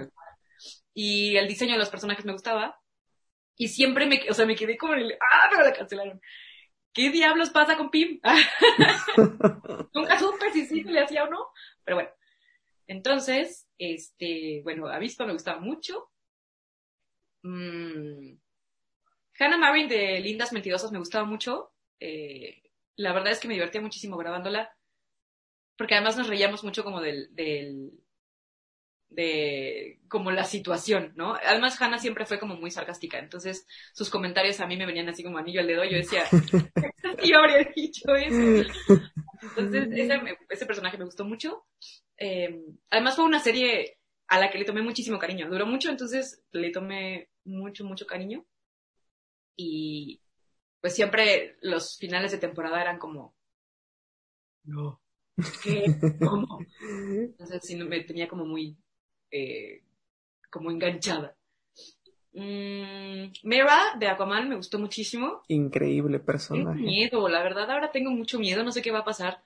[0.95, 2.81] Y el diseño de los personajes me gustaba.
[3.55, 6.23] Y siempre me, o sea, me quedé como en el, ah, pero la cancelaron.
[6.95, 8.19] ¿Qué diablos pasa con Pim?
[9.95, 11.49] Nunca supe si sí le hacía o no.
[11.85, 12.18] Pero bueno.
[12.89, 16.11] Entonces, este, bueno, Avispa me gustaba mucho.
[17.45, 18.39] Mm,
[19.39, 21.73] Hannah Marin de Lindas Mentirosas me gustaba mucho.
[22.01, 22.63] Eh,
[22.97, 24.71] la verdad es que me divertía muchísimo grabándola.
[25.77, 27.93] Porque además nos reíamos mucho como del, del,
[29.11, 31.35] de como la situación, ¿no?
[31.35, 35.23] Además Hannah siempre fue como muy sarcástica, entonces sus comentarios a mí me venían así
[35.23, 36.25] como anillo al dedo, yo decía,
[37.25, 38.71] yo habría dicho eso.
[39.41, 40.21] Entonces ese,
[40.51, 41.65] ese personaje me gustó mucho.
[42.19, 45.49] Eh, además fue una serie a la que le tomé muchísimo cariño.
[45.49, 48.45] Duró mucho, entonces le tomé mucho, mucho cariño.
[49.57, 50.21] Y
[50.81, 53.35] pues siempre los finales de temporada eran como...
[54.65, 55.01] No.
[55.63, 55.87] ¿Qué?
[56.21, 56.59] ¿Cómo?
[57.11, 58.77] Entonces sí, me tenía como muy...
[59.31, 59.83] Eh,
[60.51, 61.37] como enganchada.
[62.33, 65.43] Mm, Mera de Aquaman me gustó muchísimo.
[65.49, 66.77] Increíble personaje.
[66.77, 69.43] Tengo miedo, la verdad ahora tengo mucho miedo, no sé qué va a pasar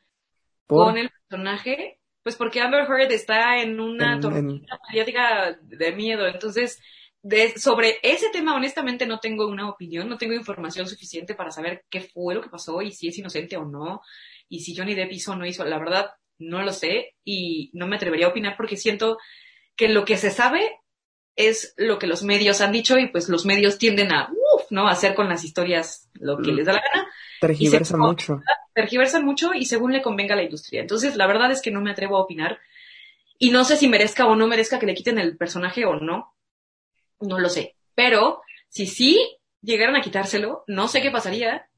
[0.67, 6.27] con el personaje pues porque Amber Heard está en una tormenta mediática de miedo.
[6.27, 6.81] Entonces,
[7.23, 11.85] de, sobre ese tema, honestamente, no tengo una opinión, no tengo información suficiente para saber
[11.91, 14.03] qué fue lo que pasó y si es inocente o no,
[14.49, 15.65] y si Johnny Depp hizo o no hizo.
[15.65, 19.19] La verdad, no lo sé y no me atrevería a opinar porque siento
[19.77, 20.79] que lo que se sabe
[21.35, 24.87] es lo que los medios han dicho y pues los medios tienden a, uf, ¿no?
[24.87, 27.09] hacer con las historias lo que les da la gana.
[27.41, 28.41] Tergiversan mucho
[28.75, 30.81] tergiversan mucho y según le convenga a la industria.
[30.81, 32.61] Entonces, la verdad es que no me atrevo a opinar.
[33.39, 36.35] Y no sé si merezca o no merezca que le quiten el personaje o no.
[37.21, 37.77] No lo sé.
[37.95, 41.69] Pero, si sí llegaran a quitárselo, no sé qué pasaría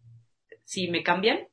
[0.65, 1.49] si me cambian.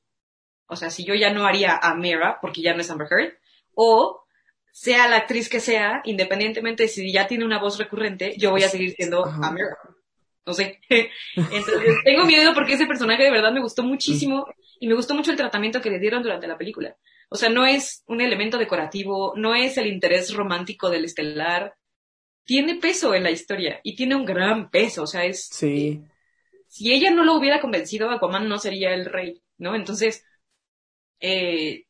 [0.68, 3.34] O sea, si yo ya no haría a Mira porque ya no es Amber Heard.
[3.76, 4.26] O
[4.72, 8.64] sea la actriz que sea, independientemente de si ya tiene una voz recurrente, yo voy
[8.64, 9.48] a seguir siendo Ajá.
[9.48, 9.78] Amira.
[10.46, 10.80] No sé.
[11.36, 14.48] Entonces, tengo miedo porque ese personaje de verdad me gustó muchísimo
[14.82, 16.98] y me gustó mucho el tratamiento que le dieron durante la película.
[17.30, 21.76] O sea, no es un elemento decorativo, no es el interés romántico del estelar.
[22.46, 25.04] Tiene peso en la historia y tiene un gran peso.
[25.04, 26.02] O sea, es, Sí,
[26.68, 29.76] si ella no lo hubiera convencido, Aquaman no sería el rey, ¿no?
[29.76, 30.26] Entonces,
[31.20, 31.86] eh,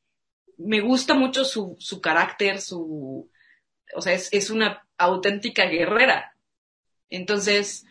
[0.57, 3.31] me gusta mucho su, su carácter, su,
[3.95, 6.35] o sea, es, es una auténtica guerrera.
[7.09, 7.85] Entonces,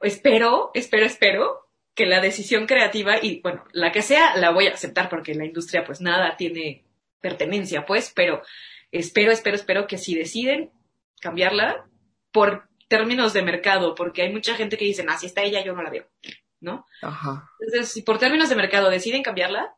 [0.00, 1.67] espero, espero, espero
[1.98, 5.44] que la decisión creativa y, bueno, la que sea, la voy a aceptar porque la
[5.44, 6.84] industria pues nada tiene
[7.20, 8.40] pertenencia, pues, pero
[8.92, 10.70] espero, espero, espero que si deciden
[11.20, 11.88] cambiarla
[12.30, 15.72] por términos de mercado, porque hay mucha gente que dice, ah, si está ella, yo
[15.74, 16.06] no la veo,
[16.60, 16.86] ¿no?
[17.02, 17.50] ajá.
[17.58, 19.74] Entonces, si por términos de mercado deciden cambiarla,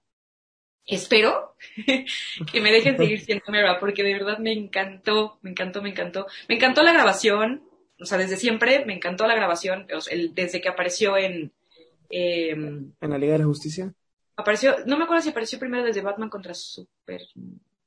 [0.84, 1.56] espero
[2.52, 6.26] que me dejen seguir siendo Mera, porque de verdad me encantó, me encantó, me encantó.
[6.48, 7.62] Me encantó la grabación,
[7.98, 11.52] o sea, desde siempre me encantó la grabación, o sea, el- desde que apareció en...
[12.10, 13.92] eh, En la Liga de la Justicia.
[14.36, 17.22] apareció, no me acuerdo si apareció primero desde Batman contra Super...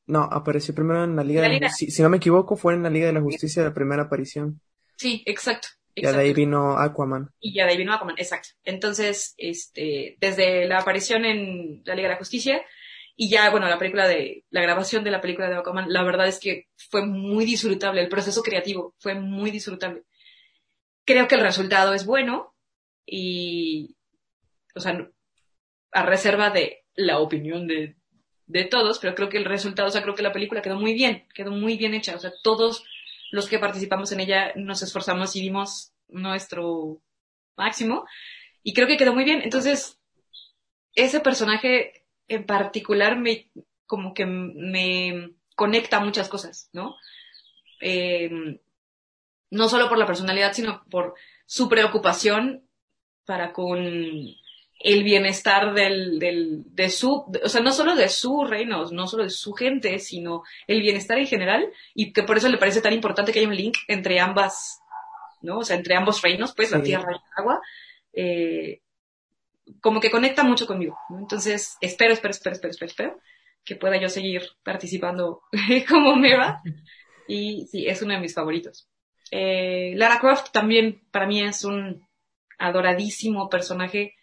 [0.06, 1.70] No, apareció primero en la Liga La de la.
[1.70, 1.96] Justicia.
[1.96, 4.60] Si no me equivoco, fue en la Liga de la Justicia la primera aparición.
[4.98, 5.70] Sí, exacto.
[5.96, 7.30] Ya de ahí vino Aquaman.
[7.40, 8.50] Y ya de ahí vino Aquaman, exacto.
[8.64, 12.62] Entonces, este, desde la aparición en la Liga de la Justicia
[13.16, 16.28] y ya, bueno, la película de, la grabación de la película de Aquaman, la verdad
[16.28, 20.04] es que fue muy disfrutable, el proceso creativo fue muy disfrutable.
[21.06, 22.56] Creo que el resultado es bueno
[23.06, 23.96] y,
[24.76, 25.10] o sea,
[25.92, 27.96] a reserva de la opinión de,
[28.46, 30.94] de todos, pero creo que el resultado, o sea, creo que la película quedó muy
[30.94, 32.84] bien, quedó muy bien hecha, o sea, todos
[33.32, 37.02] los que participamos en ella nos esforzamos y dimos nuestro
[37.58, 38.06] máximo
[38.62, 39.42] y creo que quedó muy bien.
[39.42, 40.00] Entonces,
[40.94, 43.50] ese personaje en particular me
[43.86, 46.96] como que me conecta muchas cosas, ¿no?
[47.82, 48.60] Eh,
[49.50, 52.68] no solo por la personalidad, sino por su preocupación
[53.26, 53.78] para con
[54.84, 59.24] el bienestar del, del, de su, o sea, no solo de su reino, no solo
[59.24, 62.92] de su gente, sino el bienestar en general, y que por eso le parece tan
[62.92, 64.82] importante que haya un link entre ambas,
[65.42, 65.60] ¿no?
[65.60, 67.62] O sea, entre ambos reinos, pues, la tierra y el agua,
[68.12, 68.82] eh,
[69.80, 71.20] como que conecta mucho conmigo, ¿no?
[71.20, 73.20] Entonces, espero, espero, espero, espero, espero, espero
[73.64, 75.44] que pueda yo seguir participando
[75.88, 76.62] como Mera,
[77.26, 78.90] y sí, es uno de mis favoritos.
[79.32, 82.06] Eh, Lara Croft también para mí es un
[82.60, 84.16] adoradísimo personaje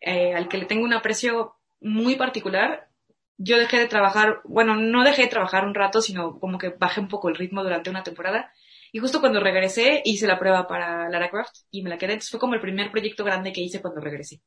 [0.00, 2.88] eh, al que le tengo un aprecio muy particular.
[3.36, 7.00] Yo dejé de trabajar, bueno, no dejé de trabajar un rato, sino como que bajé
[7.00, 8.52] un poco el ritmo durante una temporada.
[8.92, 12.12] Y justo cuando regresé hice la prueba para Lara Croft y me la quedé.
[12.14, 14.42] Entonces fue como el primer proyecto grande que hice cuando regresé.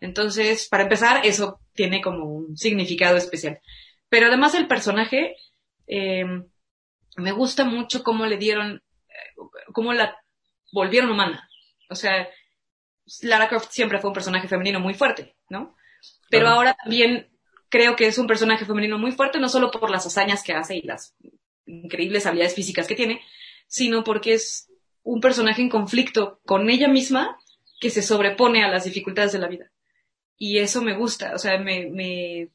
[0.00, 3.60] Entonces, para empezar, eso tiene como un significado especial.
[4.08, 5.36] Pero además el personaje,
[5.86, 6.24] eh,
[7.16, 10.16] me gusta mucho cómo le dieron, eh, cómo la
[10.72, 11.48] volvieron humana.
[11.88, 12.28] O sea,
[13.22, 15.76] Lara Croft siempre fue un personaje femenino muy fuerte, ¿no?
[16.30, 16.56] Pero Claro.
[16.56, 17.28] ahora también
[17.68, 20.76] creo que es un personaje femenino muy fuerte, no solo por las hazañas que hace
[20.76, 21.14] y las
[21.66, 23.20] increíbles habilidades físicas que tiene,
[23.66, 24.68] sino porque es
[25.02, 27.38] un personaje en conflicto con ella misma
[27.80, 29.70] que se sobrepone a las dificultades de la vida.
[30.36, 32.48] Y eso me gusta, o sea, me, me,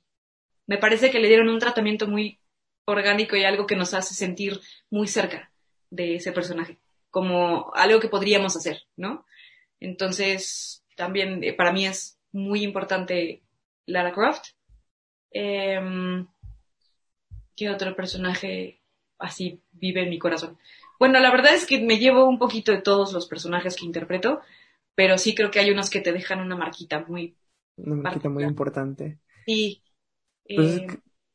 [0.68, 2.40] me parece que le dieron un tratamiento muy
[2.86, 4.60] orgánico y algo que nos hace sentir
[4.90, 5.52] muy cerca
[5.90, 9.26] de ese personaje, como algo que podríamos hacer, ¿no?
[9.80, 13.42] Entonces, también eh, para mí es muy importante
[13.86, 14.50] Lara Croft.
[15.32, 16.28] Em,
[17.56, 18.82] ¿Qué otro personaje
[19.18, 20.58] así vive en mi corazón?
[21.00, 24.42] Bueno, la verdad es que me llevo un poquito de todos los personajes que interpreto,
[24.96, 27.36] pero sí creo que hay unos que te dejan una marquita muy...
[27.78, 29.20] Una marquita muy importante.
[29.46, 29.82] Sí.
[30.44, 30.88] Pues eh,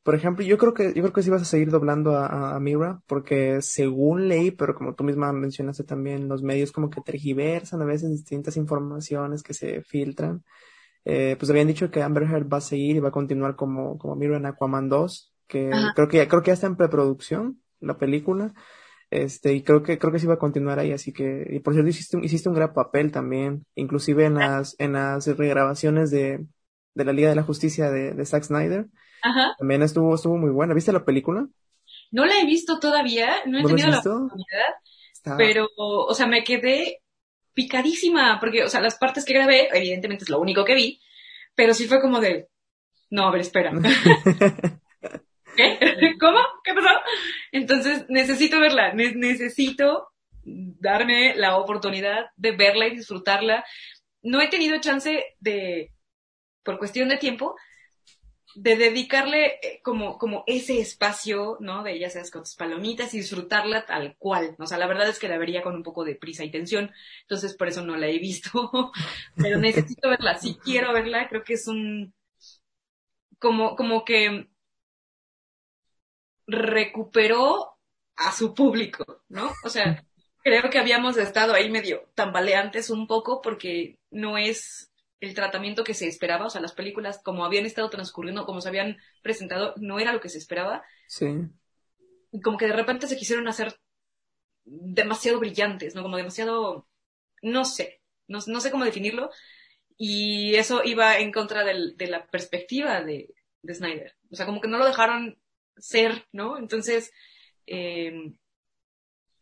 [0.05, 2.55] por ejemplo, yo creo que yo creo que sí vas a seguir doblando a, a,
[2.57, 7.01] a Mira, porque según leí, pero como tú misma mencionaste también, los medios como que
[7.01, 10.43] tergiversan a veces distintas informaciones que se filtran.
[11.05, 13.97] Eh, pues habían dicho que Amber Heard va a seguir y va a continuar como,
[13.99, 15.95] como Mira en Aquaman 2, que Ajá.
[15.95, 18.53] creo que ya, creo que ya está en preproducción la película.
[19.11, 21.73] Este, y creo que, creo que sí va a continuar ahí, así que, y por
[21.73, 26.45] cierto, hiciste, un- hiciste un gran papel también, inclusive en las, en las regrabaciones de,
[26.95, 28.85] de la Liga de la Justicia de, de Zack Snyder.
[29.21, 29.55] Ajá.
[29.59, 30.73] También estuvo, estuvo muy buena.
[30.73, 31.47] ¿Viste la película?
[32.11, 34.73] No la he visto todavía, no he ¿No la has tenido la oportunidad,
[35.13, 37.01] Está- pero, o sea, me quedé
[37.53, 41.01] picadísima, porque, o sea, las partes que grabé, evidentemente es lo único que vi,
[41.55, 42.47] pero sí fue como de,
[43.09, 43.71] no, a ver, espera,
[45.55, 45.79] ¿qué?
[46.19, 46.39] ¿Cómo?
[46.63, 46.89] ¿Qué pasó?
[47.51, 50.09] Entonces, necesito verla, ne- necesito
[50.43, 53.65] darme la oportunidad de verla y disfrutarla.
[54.21, 55.91] No he tenido chance de,
[56.65, 57.55] por cuestión de tiempo,
[58.55, 61.83] de dedicarle eh, como, como ese espacio, ¿no?
[61.83, 64.55] De ya sabes, con tus palomitas y disfrutarla tal cual.
[64.59, 66.91] O sea, la verdad es que la vería con un poco de prisa y tensión,
[67.21, 68.49] entonces por eso no la he visto.
[69.35, 72.13] Pero necesito verla, sí quiero verla, creo que es un,
[73.37, 74.49] como, como que
[76.47, 77.77] recuperó
[78.15, 79.51] a su público, ¿no?
[79.63, 80.05] O sea,
[80.43, 85.93] creo que habíamos estado ahí medio tambaleantes un poco porque no es el tratamiento que
[85.93, 89.99] se esperaba, o sea, las películas como habían estado transcurriendo, como se habían presentado, no
[89.99, 90.83] era lo que se esperaba.
[91.07, 91.27] Sí.
[92.43, 93.79] Como que de repente se quisieron hacer
[94.65, 96.01] demasiado brillantes, ¿no?
[96.01, 96.87] Como demasiado,
[97.41, 99.29] no sé, no, no sé cómo definirlo.
[99.97, 104.15] Y eso iba en contra del, de la perspectiva de, de, Snyder.
[104.29, 105.39] O sea, como que no lo dejaron
[105.77, 106.57] ser, ¿no?
[106.57, 107.13] Entonces,
[107.65, 108.33] eh,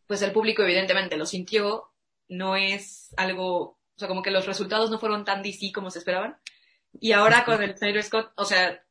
[0.06, 1.92] pues el público evidentemente lo sintió,
[2.28, 6.00] no es algo o sea, como que los resultados no fueron tan DC como se
[6.00, 6.38] esperaban.
[7.00, 8.84] Y ahora con el Snyder Scott, o sea,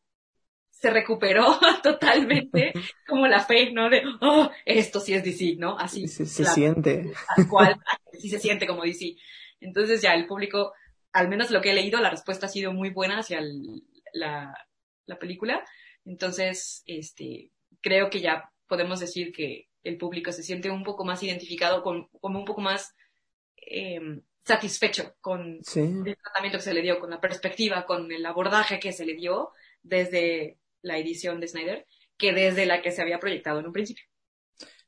[0.70, 2.72] se recuperó totalmente
[3.06, 3.88] como la fe, ¿no?
[3.88, 5.78] De, oh, esto sí es DC, ¿no?
[5.78, 6.08] Así.
[6.08, 7.12] Se, se siente.
[7.36, 7.76] Tal cual,
[8.18, 9.16] sí se siente como DC.
[9.60, 10.72] Entonces ya el público,
[11.12, 14.52] al menos lo que he leído, la respuesta ha sido muy buena hacia el, la,
[15.06, 15.64] la película.
[16.04, 17.50] Entonces, este,
[17.80, 22.08] creo que ya podemos decir que el público se siente un poco más identificado con,
[22.20, 22.94] como un poco más,
[23.56, 24.00] eh,
[24.44, 28.92] satisfecho con el tratamiento que se le dio, con la perspectiva, con el abordaje que
[28.92, 29.50] se le dio
[29.82, 31.86] desde la edición de Snyder,
[32.16, 34.04] que desde la que se había proyectado en un principio.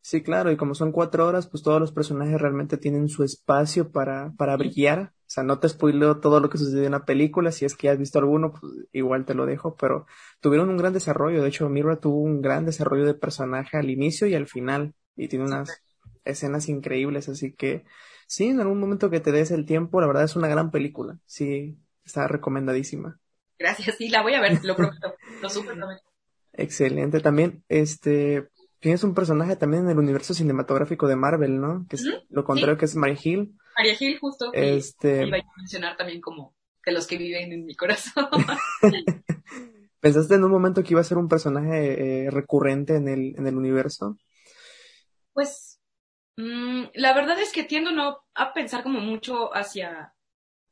[0.01, 3.91] Sí, claro, y como son cuatro horas, pues todos los personajes realmente tienen su espacio
[3.91, 5.15] para, para brillar.
[5.21, 7.89] O sea, no te spoileo todo lo que sucedió en la película, si es que
[7.89, 10.07] has visto alguno, pues igual te lo dejo, pero
[10.41, 11.43] tuvieron un gran desarrollo.
[11.43, 15.29] De hecho, Mira tuvo un gran desarrollo de personaje al inicio y al final, y
[15.29, 15.83] tiene unas
[16.25, 17.85] escenas increíbles, así que
[18.27, 21.19] sí, en algún momento que te des el tiempo, la verdad es una gran película.
[21.27, 23.21] Sí, está recomendadísima.
[23.59, 25.77] Gracias, sí, la voy a ver, lo prometo, lo super
[26.53, 27.21] Excelente.
[27.21, 28.49] También, este,
[28.81, 31.87] tienes un personaje también en el universo cinematográfico de Marvel, ¿no?
[31.89, 33.57] Que es lo contrario que es Maria Hill.
[33.77, 34.53] Maria Hill, justo.
[34.53, 35.27] Este...
[35.27, 36.55] iba a mencionar también como
[36.85, 38.27] de los que viven en mi corazón.
[40.01, 43.47] ¿Pensaste en un momento que iba a ser un personaje eh, recurrente en el, en
[43.47, 44.19] el universo?
[45.33, 45.74] Pues
[46.37, 50.15] Mm, la verdad es que tiendo no a pensar como mucho hacia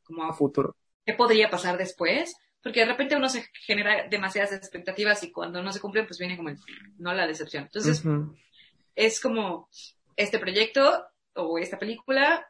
[0.02, 0.76] como a futuro.
[1.04, 2.36] ¿Qué podría pasar después?
[2.62, 6.36] Porque de repente uno se genera demasiadas expectativas y cuando no se cumplen, pues viene
[6.36, 6.58] como el,
[6.98, 7.64] no la decepción.
[7.64, 8.04] Entonces,
[8.94, 9.68] es como
[10.16, 12.46] este proyecto o esta película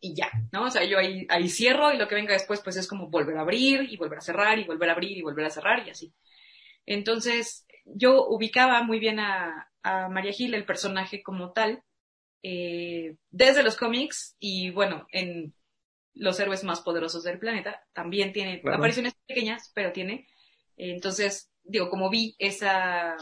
[0.00, 0.64] y ya, ¿no?
[0.64, 3.38] O sea, yo ahí, ahí cierro y lo que venga después, pues es como volver
[3.38, 5.90] a abrir y volver a cerrar y volver a abrir y volver a cerrar y
[5.90, 6.12] así.
[6.84, 11.82] Entonces, yo ubicaba muy bien a, a María Gil, el personaje como tal,
[12.46, 15.54] eh, desde los cómics y bueno, en
[16.12, 20.28] los héroes más poderosos del planeta también tiene apariciones pequeñas, pero tiene.
[20.76, 23.16] entonces, digo, como vi esa,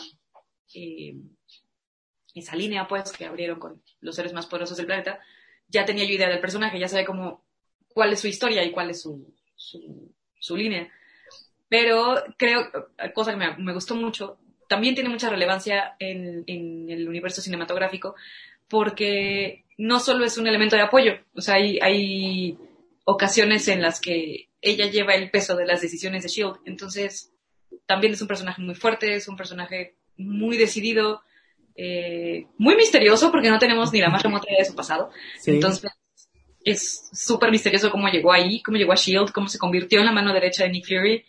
[0.74, 1.14] eh,
[2.34, 5.20] esa línea pues que abrieron con los héroes más poderosos del planeta,
[5.68, 7.44] ya tenía yo idea del personaje, ya sabía cómo,
[7.94, 10.90] cuál es su historia y cuál es su, su, su línea.
[11.68, 12.72] Pero creo,
[13.14, 18.16] cosa que me, me, gustó mucho, también tiene mucha relevancia en, en el universo cinematográfico,
[18.72, 22.56] porque no solo es un elemento de apoyo, o sea, hay, hay
[23.04, 27.34] ocasiones en las que ella lleva el peso de las decisiones de Shield, entonces
[27.84, 31.20] también es un personaje muy fuerte, es un personaje muy decidido,
[31.76, 35.10] eh, muy misterioso porque no tenemos ni la más remota idea de su pasado,
[35.44, 35.90] entonces
[36.64, 40.12] es súper misterioso cómo llegó ahí, cómo llegó a Shield, cómo se convirtió en la
[40.12, 41.26] mano derecha de Nick Fury,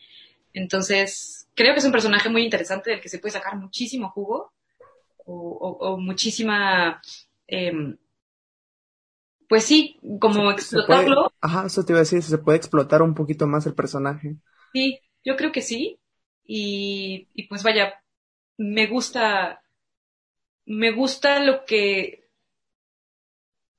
[0.53, 4.53] entonces creo que es un personaje muy interesante del que se puede sacar muchísimo jugo
[5.25, 7.01] o, o muchísima
[7.47, 7.97] Em,
[9.47, 11.31] pues sí, como explotarlo.
[11.41, 14.37] ajá, eso te iba a decir, se puede explotar un poquito más el personaje.
[14.73, 15.99] Sí, yo creo que sí.
[16.45, 17.93] Y, y pues vaya,
[18.57, 19.63] me gusta,
[20.65, 22.27] me gusta lo que,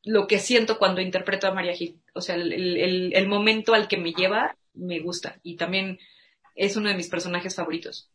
[0.05, 2.01] lo que siento cuando interpreto a María Gil.
[2.15, 5.41] O sea, el, el, el momento al que me lleva, me gusta.
[5.43, 5.99] Y también
[6.55, 8.11] es uno de mis personajes favoritos.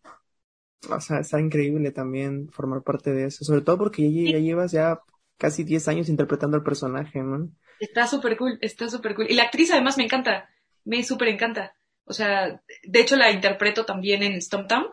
[0.90, 4.72] O sea, está increíble también formar parte de eso, sobre todo porque ya, ya llevas
[4.72, 5.02] ya
[5.40, 7.50] casi 10 años interpretando al personaje, ¿no?
[7.80, 9.28] Está súper cool, está súper cool.
[9.30, 10.50] Y la actriz además me encanta,
[10.84, 11.74] me súper encanta.
[12.04, 14.88] O sea, de hecho la interpreto también en Stomptown.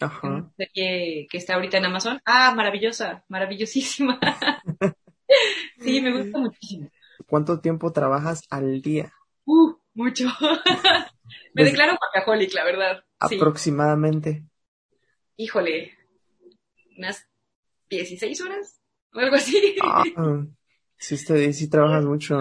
[0.00, 0.50] Ajá.
[0.72, 2.20] que está ahorita en Amazon.
[2.24, 4.18] Ah, maravillosa, maravillosísima.
[5.80, 6.90] sí, me gusta muchísimo.
[7.26, 9.12] ¿Cuánto tiempo trabajas al día?
[9.44, 10.28] Uh, mucho.
[11.54, 13.04] me declaro workaholic, la verdad.
[13.18, 14.44] Aproximadamente.
[15.36, 15.92] Híjole,
[16.96, 17.28] unas
[17.90, 18.80] 16 horas
[19.14, 19.76] o algo así.
[19.82, 20.02] Ah,
[20.96, 22.38] sí, sí trabajas mucho,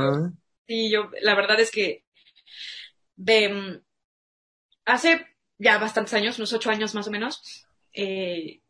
[0.67, 2.03] Sí, yo, la verdad es que
[3.15, 3.81] de,
[4.85, 8.61] hace ya bastantes años, unos ocho años más o menos, eh,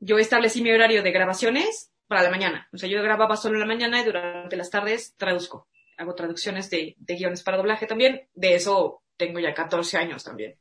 [0.00, 2.68] yo establecí mi horario de grabaciones para la mañana.
[2.72, 5.68] O sea, yo grababa solo en la mañana y durante las tardes traduzco.
[5.96, 8.28] Hago traducciones de, de guiones para doblaje también.
[8.34, 10.56] De eso tengo ya 14 años también.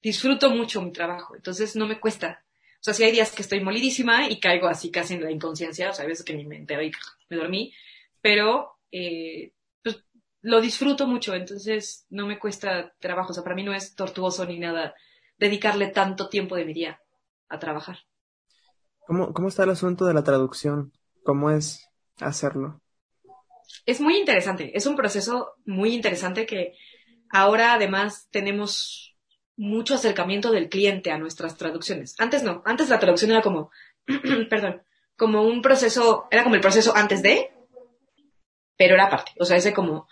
[0.00, 2.44] Disfruto mucho mi trabajo, entonces no me cuesta.
[2.80, 5.90] O sea, si hay días que estoy molidísima y caigo así casi en la inconsciencia,
[5.90, 6.92] o sea, a veces que ni me entero y
[7.28, 7.74] me dormí,
[8.20, 9.52] pero eh,
[9.82, 10.04] pues
[10.42, 13.30] lo disfruto mucho, entonces no me cuesta trabajo.
[13.30, 14.94] O sea, para mí no es tortuoso ni nada
[15.38, 17.00] dedicarle tanto tiempo de mi día
[17.48, 17.98] a trabajar.
[19.06, 20.92] ¿Cómo, cómo está el asunto de la traducción?
[21.24, 21.88] ¿Cómo es
[22.20, 22.80] hacerlo?
[23.86, 26.74] Es muy interesante, es un proceso muy interesante que
[27.30, 29.17] ahora además tenemos
[29.58, 32.14] mucho acercamiento del cliente a nuestras traducciones.
[32.18, 33.70] Antes no, antes la traducción era como,
[34.48, 34.82] perdón,
[35.16, 37.50] como un proceso, era como el proceso antes de,
[38.76, 40.08] pero era aparte, o sea, ese como,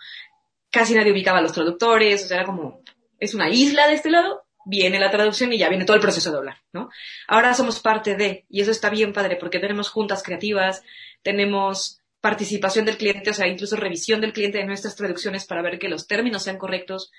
[0.69, 2.81] casi nadie ubicaba a los traductores, o sea, era como,
[3.19, 6.29] es una isla de este lado, viene la traducción y ya viene todo el proceso
[6.29, 6.89] de hablar, ¿no?
[7.29, 10.83] Ahora somos parte de, y eso está bien padre, porque tenemos juntas creativas,
[11.23, 15.79] tenemos participación del cliente, o sea, incluso revisión del cliente de nuestras traducciones para ver
[15.79, 17.13] que los términos sean correctos.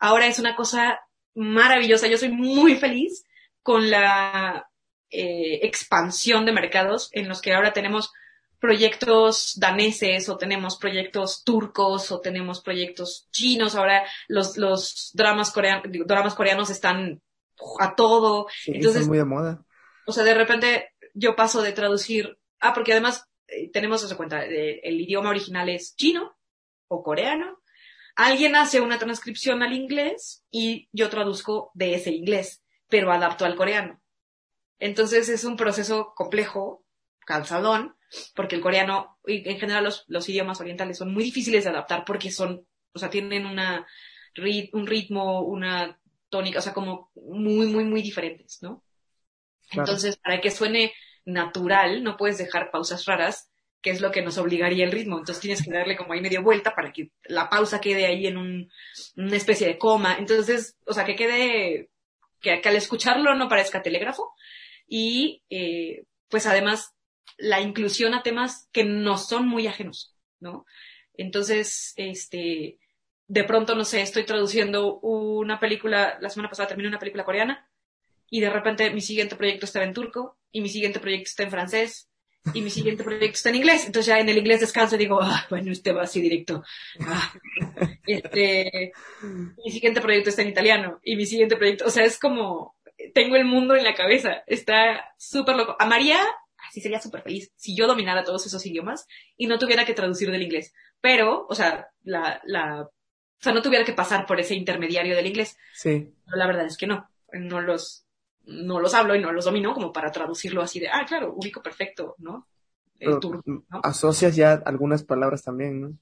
[0.00, 1.00] Ahora es una cosa
[1.38, 3.24] maravillosa, yo soy muy feliz
[3.62, 4.68] con la
[5.10, 8.12] eh, expansión de mercados en los que ahora tenemos
[8.58, 13.76] proyectos daneses o tenemos proyectos turcos o tenemos proyectos chinos.
[13.76, 17.22] Ahora los, los dramas, coreanos, dramas coreanos están
[17.78, 18.48] a todo.
[18.50, 19.64] Sí, Entonces, muy de moda.
[20.06, 24.44] O sea, de repente yo paso de traducir, ah, porque además eh, tenemos, esa cuenta,
[24.44, 26.36] eh, el idioma original es chino
[26.88, 27.60] o coreano.
[28.18, 33.54] Alguien hace una transcripción al inglés y yo traduzco de ese inglés, pero adapto al
[33.54, 34.02] coreano.
[34.80, 36.84] Entonces es un proceso complejo,
[37.24, 37.94] calzadón,
[38.34, 42.04] porque el coreano y en general los, los, idiomas orientales son muy difíciles de adaptar
[42.04, 43.86] porque son, o sea, tienen una,
[44.72, 48.82] un ritmo, una tónica, o sea, como muy, muy, muy diferentes, ¿no?
[49.70, 49.86] Claro.
[49.86, 50.92] Entonces, para que suene
[51.24, 53.47] natural, no puedes dejar pausas raras,
[53.80, 55.18] que es lo que nos obligaría el ritmo.
[55.18, 58.36] Entonces tienes que darle como ahí media vuelta para que la pausa quede ahí en
[58.36, 58.70] un,
[59.16, 60.16] una especie de coma.
[60.18, 61.90] Entonces, o sea, que quede,
[62.40, 64.34] que, al escucharlo no parezca telégrafo.
[64.86, 66.94] Y, eh, pues además
[67.36, 70.66] la inclusión a temas que no son muy ajenos, ¿no?
[71.14, 72.78] Entonces, este,
[73.26, 77.70] de pronto, no sé, estoy traduciendo una película, la semana pasada terminé una película coreana
[78.30, 81.50] y de repente mi siguiente proyecto está en turco y mi siguiente proyecto está en
[81.50, 82.07] francés
[82.54, 83.86] y mi siguiente proyecto está en inglés.
[83.86, 86.62] Entonces ya en el inglés descanso y digo, ah, bueno, este va así directo.
[87.00, 87.32] Ah,
[88.06, 88.92] este,
[89.64, 92.76] mi siguiente proyecto está en italiano y mi siguiente proyecto, o sea, es como,
[93.14, 95.76] tengo el mundo en la cabeza, está súper loco.
[95.78, 96.20] A María
[96.68, 100.30] así sería súper feliz si yo dominara todos esos idiomas y no tuviera que traducir
[100.30, 100.74] del inglés.
[101.00, 105.26] Pero, o sea, la, la, o sea, no tuviera que pasar por ese intermediario del
[105.26, 105.56] inglés.
[105.74, 106.12] Sí.
[106.24, 107.08] Pero la verdad es que no.
[107.32, 108.06] No los,
[108.48, 111.62] no los hablo y no los domino como para traducirlo así de, ah, claro, ubico
[111.62, 112.48] perfecto, ¿no?
[112.98, 113.80] El turno, ¿no?
[113.84, 115.92] Asocias ya algunas palabras también, ¿no?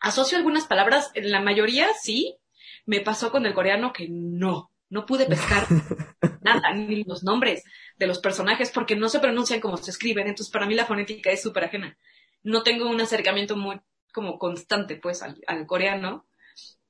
[0.00, 2.36] Asocio algunas palabras, en la mayoría sí.
[2.84, 4.70] Me pasó con el coreano que no.
[4.88, 5.66] No pude pescar
[6.42, 7.64] nada, ni los nombres
[7.96, 10.28] de los personajes, porque no se pronuncian como se escriben.
[10.28, 11.98] Entonces, para mí la fonética es súper ajena.
[12.44, 13.80] No tengo un acercamiento muy
[14.12, 16.26] como constante, pues, al, al, coreano.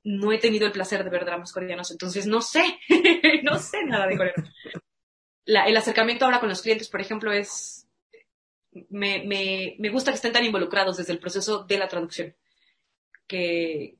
[0.07, 2.79] No he tenido el placer de ver dramas coreanos, entonces no sé,
[3.43, 4.45] no sé nada de coreano.
[5.45, 7.89] El acercamiento ahora con los clientes, por ejemplo, es...
[8.91, 12.37] Me, me, me gusta que estén tan involucrados desde el proceso de la traducción.
[13.27, 13.97] Que,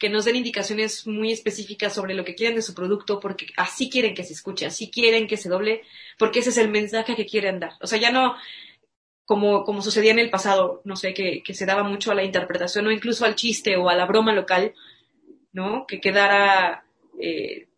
[0.00, 3.90] que nos den indicaciones muy específicas sobre lo que quieren de su producto, porque así
[3.90, 5.82] quieren que se escuche, así quieren que se doble,
[6.18, 7.72] porque ese es el mensaje que quieren dar.
[7.82, 8.34] O sea, ya no
[9.26, 12.24] como, como sucedía en el pasado, no sé, que, que se daba mucho a la
[12.24, 14.74] interpretación o incluso al chiste o a la broma local,
[15.52, 15.86] ¿no?
[15.86, 16.84] Que quedara
[17.20, 17.68] eh,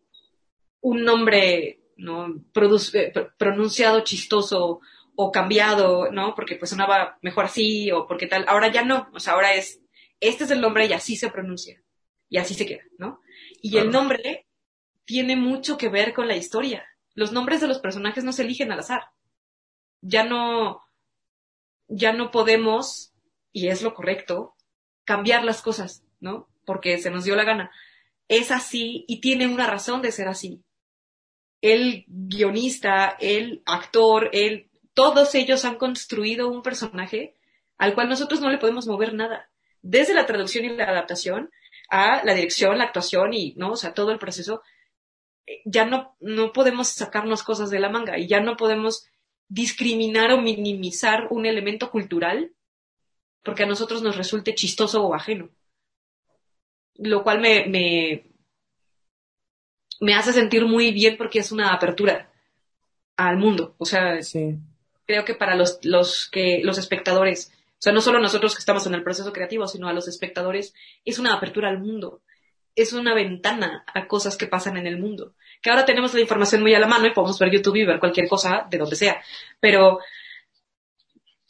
[0.81, 2.43] un nombre ¿no?
[2.51, 4.81] Produce, pronunciado chistoso
[5.15, 6.35] o cambiado, ¿no?
[6.35, 8.45] Porque pues sonaba mejor así o porque tal.
[8.47, 9.81] Ahora ya no, o sea, ahora es,
[10.19, 11.81] este es el nombre y así se pronuncia
[12.29, 13.21] y así se queda, ¿no?
[13.61, 13.85] Y claro.
[13.85, 14.47] el nombre
[15.05, 16.85] tiene mucho que ver con la historia.
[17.13, 19.03] Los nombres de los personajes no se eligen al azar.
[20.01, 20.81] Ya no,
[21.87, 23.13] ya no podemos,
[23.51, 24.55] y es lo correcto,
[25.05, 26.49] cambiar las cosas, ¿no?
[26.65, 27.71] Porque se nos dio la gana.
[28.27, 30.63] Es así y tiene una razón de ser así.
[31.61, 37.35] El guionista, el actor, el, todos ellos han construido un personaje
[37.77, 39.49] al cual nosotros no le podemos mover nada.
[39.81, 41.51] Desde la traducción y la adaptación,
[41.89, 43.71] a la dirección, la actuación y, ¿no?
[43.71, 44.61] O sea, todo el proceso,
[45.65, 49.05] ya no, no podemos sacarnos cosas de la manga y ya no podemos
[49.47, 52.53] discriminar o minimizar un elemento cultural
[53.43, 55.49] porque a nosotros nos resulte chistoso o ajeno.
[56.95, 58.25] Lo cual me, me,
[59.99, 62.29] me hace sentir muy bien porque es una apertura
[63.15, 63.75] al mundo.
[63.77, 64.57] O sea, Sí,
[65.05, 68.85] creo que para los, los que, los espectadores, o sea, no solo nosotros que estamos
[68.85, 70.73] en el proceso creativo, sino a los espectadores,
[71.05, 72.21] es una apertura al mundo.
[72.75, 75.35] Es una ventana a cosas que pasan en el mundo.
[75.61, 77.99] Que ahora tenemos la información muy a la mano y podemos ver YouTube y ver
[77.99, 79.21] cualquier cosa de donde sea.
[79.59, 79.99] Pero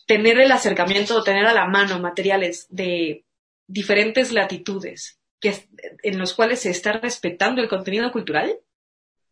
[0.06, 3.24] tener el acercamiento, tener a la mano materiales de
[3.68, 5.54] diferentes latitudes que,
[6.04, 8.58] en los cuales se está respetando el contenido cultural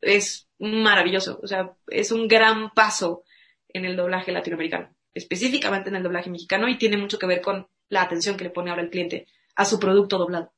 [0.02, 1.40] es maravilloso.
[1.42, 3.24] O sea, es un gran paso
[3.70, 7.68] en el doblaje latinoamericano, específicamente en el doblaje mexicano y tiene mucho que ver con
[7.90, 10.54] la atención que le pone ahora el cliente a su producto doblado.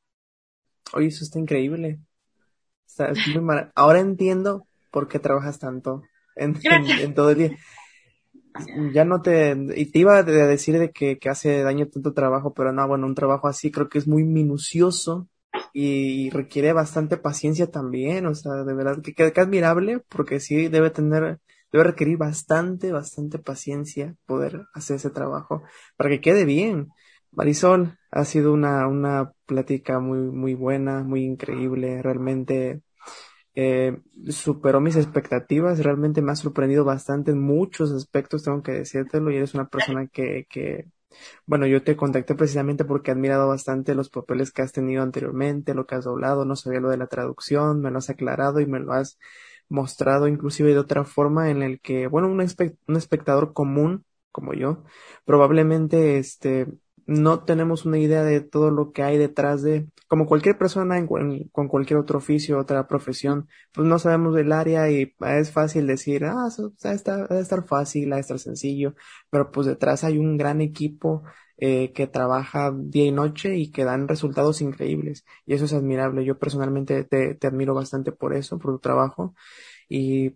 [0.93, 1.99] oye, eso está increíble.
[2.88, 3.43] Está, es muy
[3.76, 6.04] Ahora entiendo por qué trabajas tanto
[6.36, 6.99] en, en- Gracias.
[6.99, 7.58] en todo el día.
[8.93, 12.54] Ya no te, y te iba a decir de que, que hace daño tanto trabajo,
[12.54, 15.28] pero no, bueno, un trabajo así creo que es muy minucioso
[15.74, 20.67] y, requiere bastante paciencia también, o sea, de verdad que, que, que admirable, porque sí
[20.69, 21.39] debe tener,
[21.71, 25.63] debe requerir bastante, bastante paciencia poder hacer ese trabajo
[25.97, 26.89] para que quede bien.
[27.32, 32.84] Marisol, ha sido una, una plática muy, muy buena, muy increíble, realmente
[33.55, 33.99] eh,
[34.30, 39.38] superó mis expectativas, realmente me ha sorprendido bastante en muchos aspectos, tengo que decírtelo, y
[39.38, 40.86] eres una persona que, que,
[41.45, 45.74] bueno, yo te contacté precisamente porque he admirado bastante los papeles que has tenido anteriormente,
[45.74, 48.66] lo que has doblado, no sabía lo de la traducción, me lo has aclarado y
[48.66, 49.18] me lo has
[49.70, 52.39] mostrado inclusive de otra forma en el que, bueno, un,
[52.88, 54.84] un espectador común como yo,
[55.26, 56.68] probablemente este
[57.06, 61.08] no tenemos una idea de todo lo que hay detrás de, como cualquier persona en,
[61.20, 65.88] en- con cualquier otro oficio, otra profesión, pues no sabemos del área y es fácil
[65.88, 68.95] decir, ah, eso va a estar, fácil, a estar sencillo,
[69.30, 71.24] pero pues detrás hay un gran equipo
[71.58, 76.26] eh, que trabaja día y noche y que dan resultados increíbles y eso es admirable.
[76.26, 79.36] Yo personalmente te, te admiro bastante por eso, por tu trabajo
[79.89, 80.32] y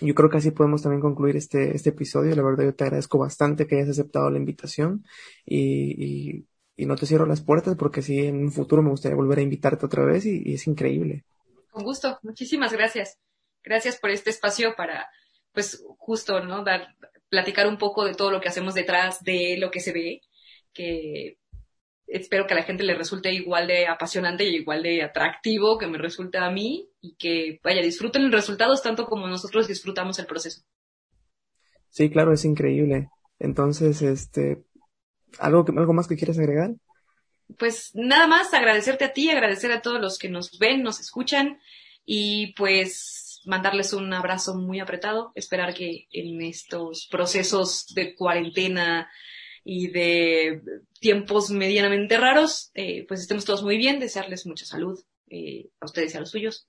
[0.00, 2.34] yo creo que así podemos también concluir este, este episodio.
[2.34, 5.04] La verdad, yo te agradezco bastante que hayas aceptado la invitación
[5.44, 6.44] y,
[6.76, 9.42] y, no te cierro las puertas porque sí, en un futuro me gustaría volver a
[9.42, 11.24] invitarte otra vez y, y es increíble.
[11.70, 13.18] Con gusto, muchísimas gracias.
[13.62, 15.08] Gracias por este espacio para,
[15.52, 16.62] pues, justo, ¿no?
[16.62, 16.94] Dar,
[17.28, 20.20] platicar un poco de todo lo que hacemos detrás de lo que se ve,
[20.72, 21.38] que
[22.06, 25.86] espero que a la gente le resulte igual de apasionante y igual de atractivo que
[25.86, 30.26] me resulta a mí y que, vaya, disfruten los resultados tanto como nosotros disfrutamos el
[30.26, 30.62] proceso.
[31.90, 33.08] Sí, claro, es increíble.
[33.38, 34.62] Entonces, este,
[35.38, 36.74] ¿algo, que- algo más que quieras agregar?
[37.58, 41.60] Pues nada más agradecerte a ti, agradecer a todos los que nos ven, nos escuchan
[42.04, 49.08] y pues mandarles un abrazo muy apretado, esperar que en estos procesos de cuarentena
[49.68, 50.62] y de
[51.00, 56.14] tiempos medianamente raros, eh, pues estemos todos muy bien, desearles mucha salud eh, a ustedes
[56.14, 56.68] y a los suyos.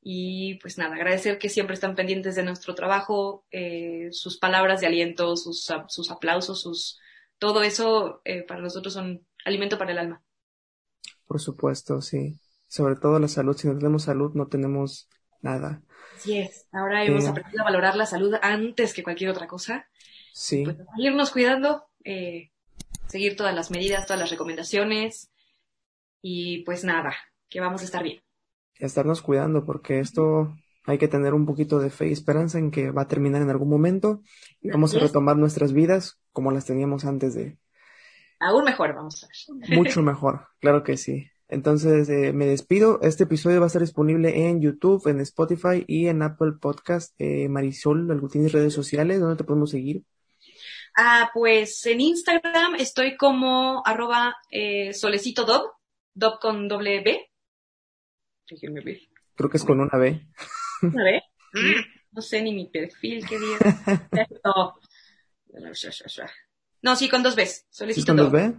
[0.00, 4.86] Y pues nada, agradecer que siempre están pendientes de nuestro trabajo, eh, sus palabras de
[4.86, 7.00] aliento, sus, sus aplausos, sus,
[7.38, 10.22] todo eso eh, para nosotros son alimento para el alma.
[11.26, 12.38] Por supuesto, sí.
[12.68, 13.56] Sobre todo la salud.
[13.56, 15.08] Si no tenemos salud, no tenemos
[15.40, 15.82] nada.
[16.16, 16.68] Así es.
[16.70, 19.88] Ahora hemos aprendido a valorar la salud antes que cualquier otra cosa.
[20.32, 22.50] Sí, Pues irnos cuidando, eh,
[23.08, 25.30] seguir todas las medidas, todas las recomendaciones
[26.22, 27.14] y pues nada,
[27.48, 28.20] que vamos a estar bien.
[28.74, 30.54] estarnos cuidando porque esto
[30.86, 33.50] hay que tener un poquito de fe y esperanza en que va a terminar en
[33.50, 34.22] algún momento
[34.60, 37.58] y vamos a retomar nuestras vidas como las teníamos antes de
[38.40, 39.70] Aún mejor vamos a ver.
[39.76, 41.26] mucho mejor, claro que sí.
[41.48, 43.00] Entonces eh, me despido.
[43.02, 47.12] Este episodio va a estar disponible en YouTube, en Spotify y en Apple Podcast.
[47.18, 49.20] Eh, Marisol, ¿algo tienes redes sociales?
[49.20, 50.04] ¿Dónde te podemos seguir?
[51.02, 55.70] Ah, pues en Instagram estoy como arroba eh, solecito dob,
[56.12, 57.30] dob con doble B.
[58.50, 58.98] Déjenme ver.
[59.34, 60.20] Creo que es con una B.
[60.82, 61.22] A ver.
[61.54, 61.80] Mm,
[62.12, 63.58] No sé ni mi perfil, qué día.
[64.44, 64.74] no.
[66.82, 67.50] No, sí, con dos Bs.
[67.50, 68.32] ¿Sí Solicito con dos.
[68.32, 68.54] B?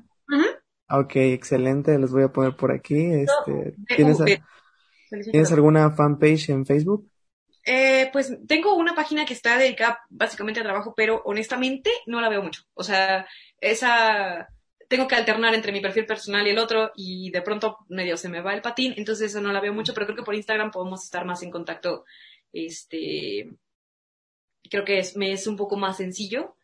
[0.88, 1.98] Ah, Ok, excelente.
[2.00, 2.96] Los voy a poner por aquí.
[2.96, 4.42] Este, B, ¿tienes, a- B.
[5.32, 7.08] ¿Tienes alguna fanpage en Facebook?
[7.66, 12.30] Eh, pues tengo una página que está dedicada básicamente a trabajo, pero honestamente no la
[12.30, 12.64] veo mucho.
[12.74, 13.28] O sea,
[13.60, 14.48] esa
[14.92, 18.28] tengo que alternar entre mi perfil personal y el otro y de pronto medio se
[18.28, 20.70] me va el patín, entonces eso no la veo mucho, pero creo que por Instagram
[20.70, 22.04] podemos estar más en contacto.
[22.52, 23.50] Este,
[24.70, 26.58] creo que me es un poco más sencillo.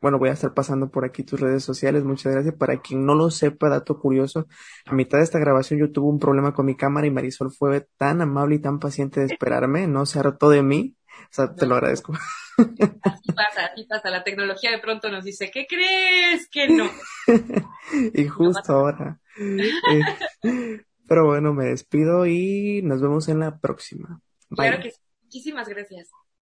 [0.00, 2.04] Bueno, voy a estar pasando por aquí tus redes sociales.
[2.04, 2.54] Muchas gracias.
[2.54, 4.46] Para quien no lo sepa, dato curioso,
[4.86, 7.86] a mitad de esta grabación yo tuve un problema con mi cámara y Marisol fue
[7.96, 10.96] tan amable y tan paciente de esperarme, no se hartó de mí.
[11.24, 12.12] O sea, te lo agradezco.
[13.02, 14.10] Así pasa, así pasa.
[14.10, 16.48] La tecnología de pronto nos dice, ¿qué crees?
[16.50, 16.90] Que no.
[18.14, 19.18] Y justo ahora.
[19.38, 24.20] Eh, Pero bueno, me despido y nos vemos en la próxima.
[24.50, 24.98] Claro que sí.
[25.22, 26.10] Muchísimas gracias.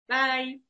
[0.08, 0.67] Bye.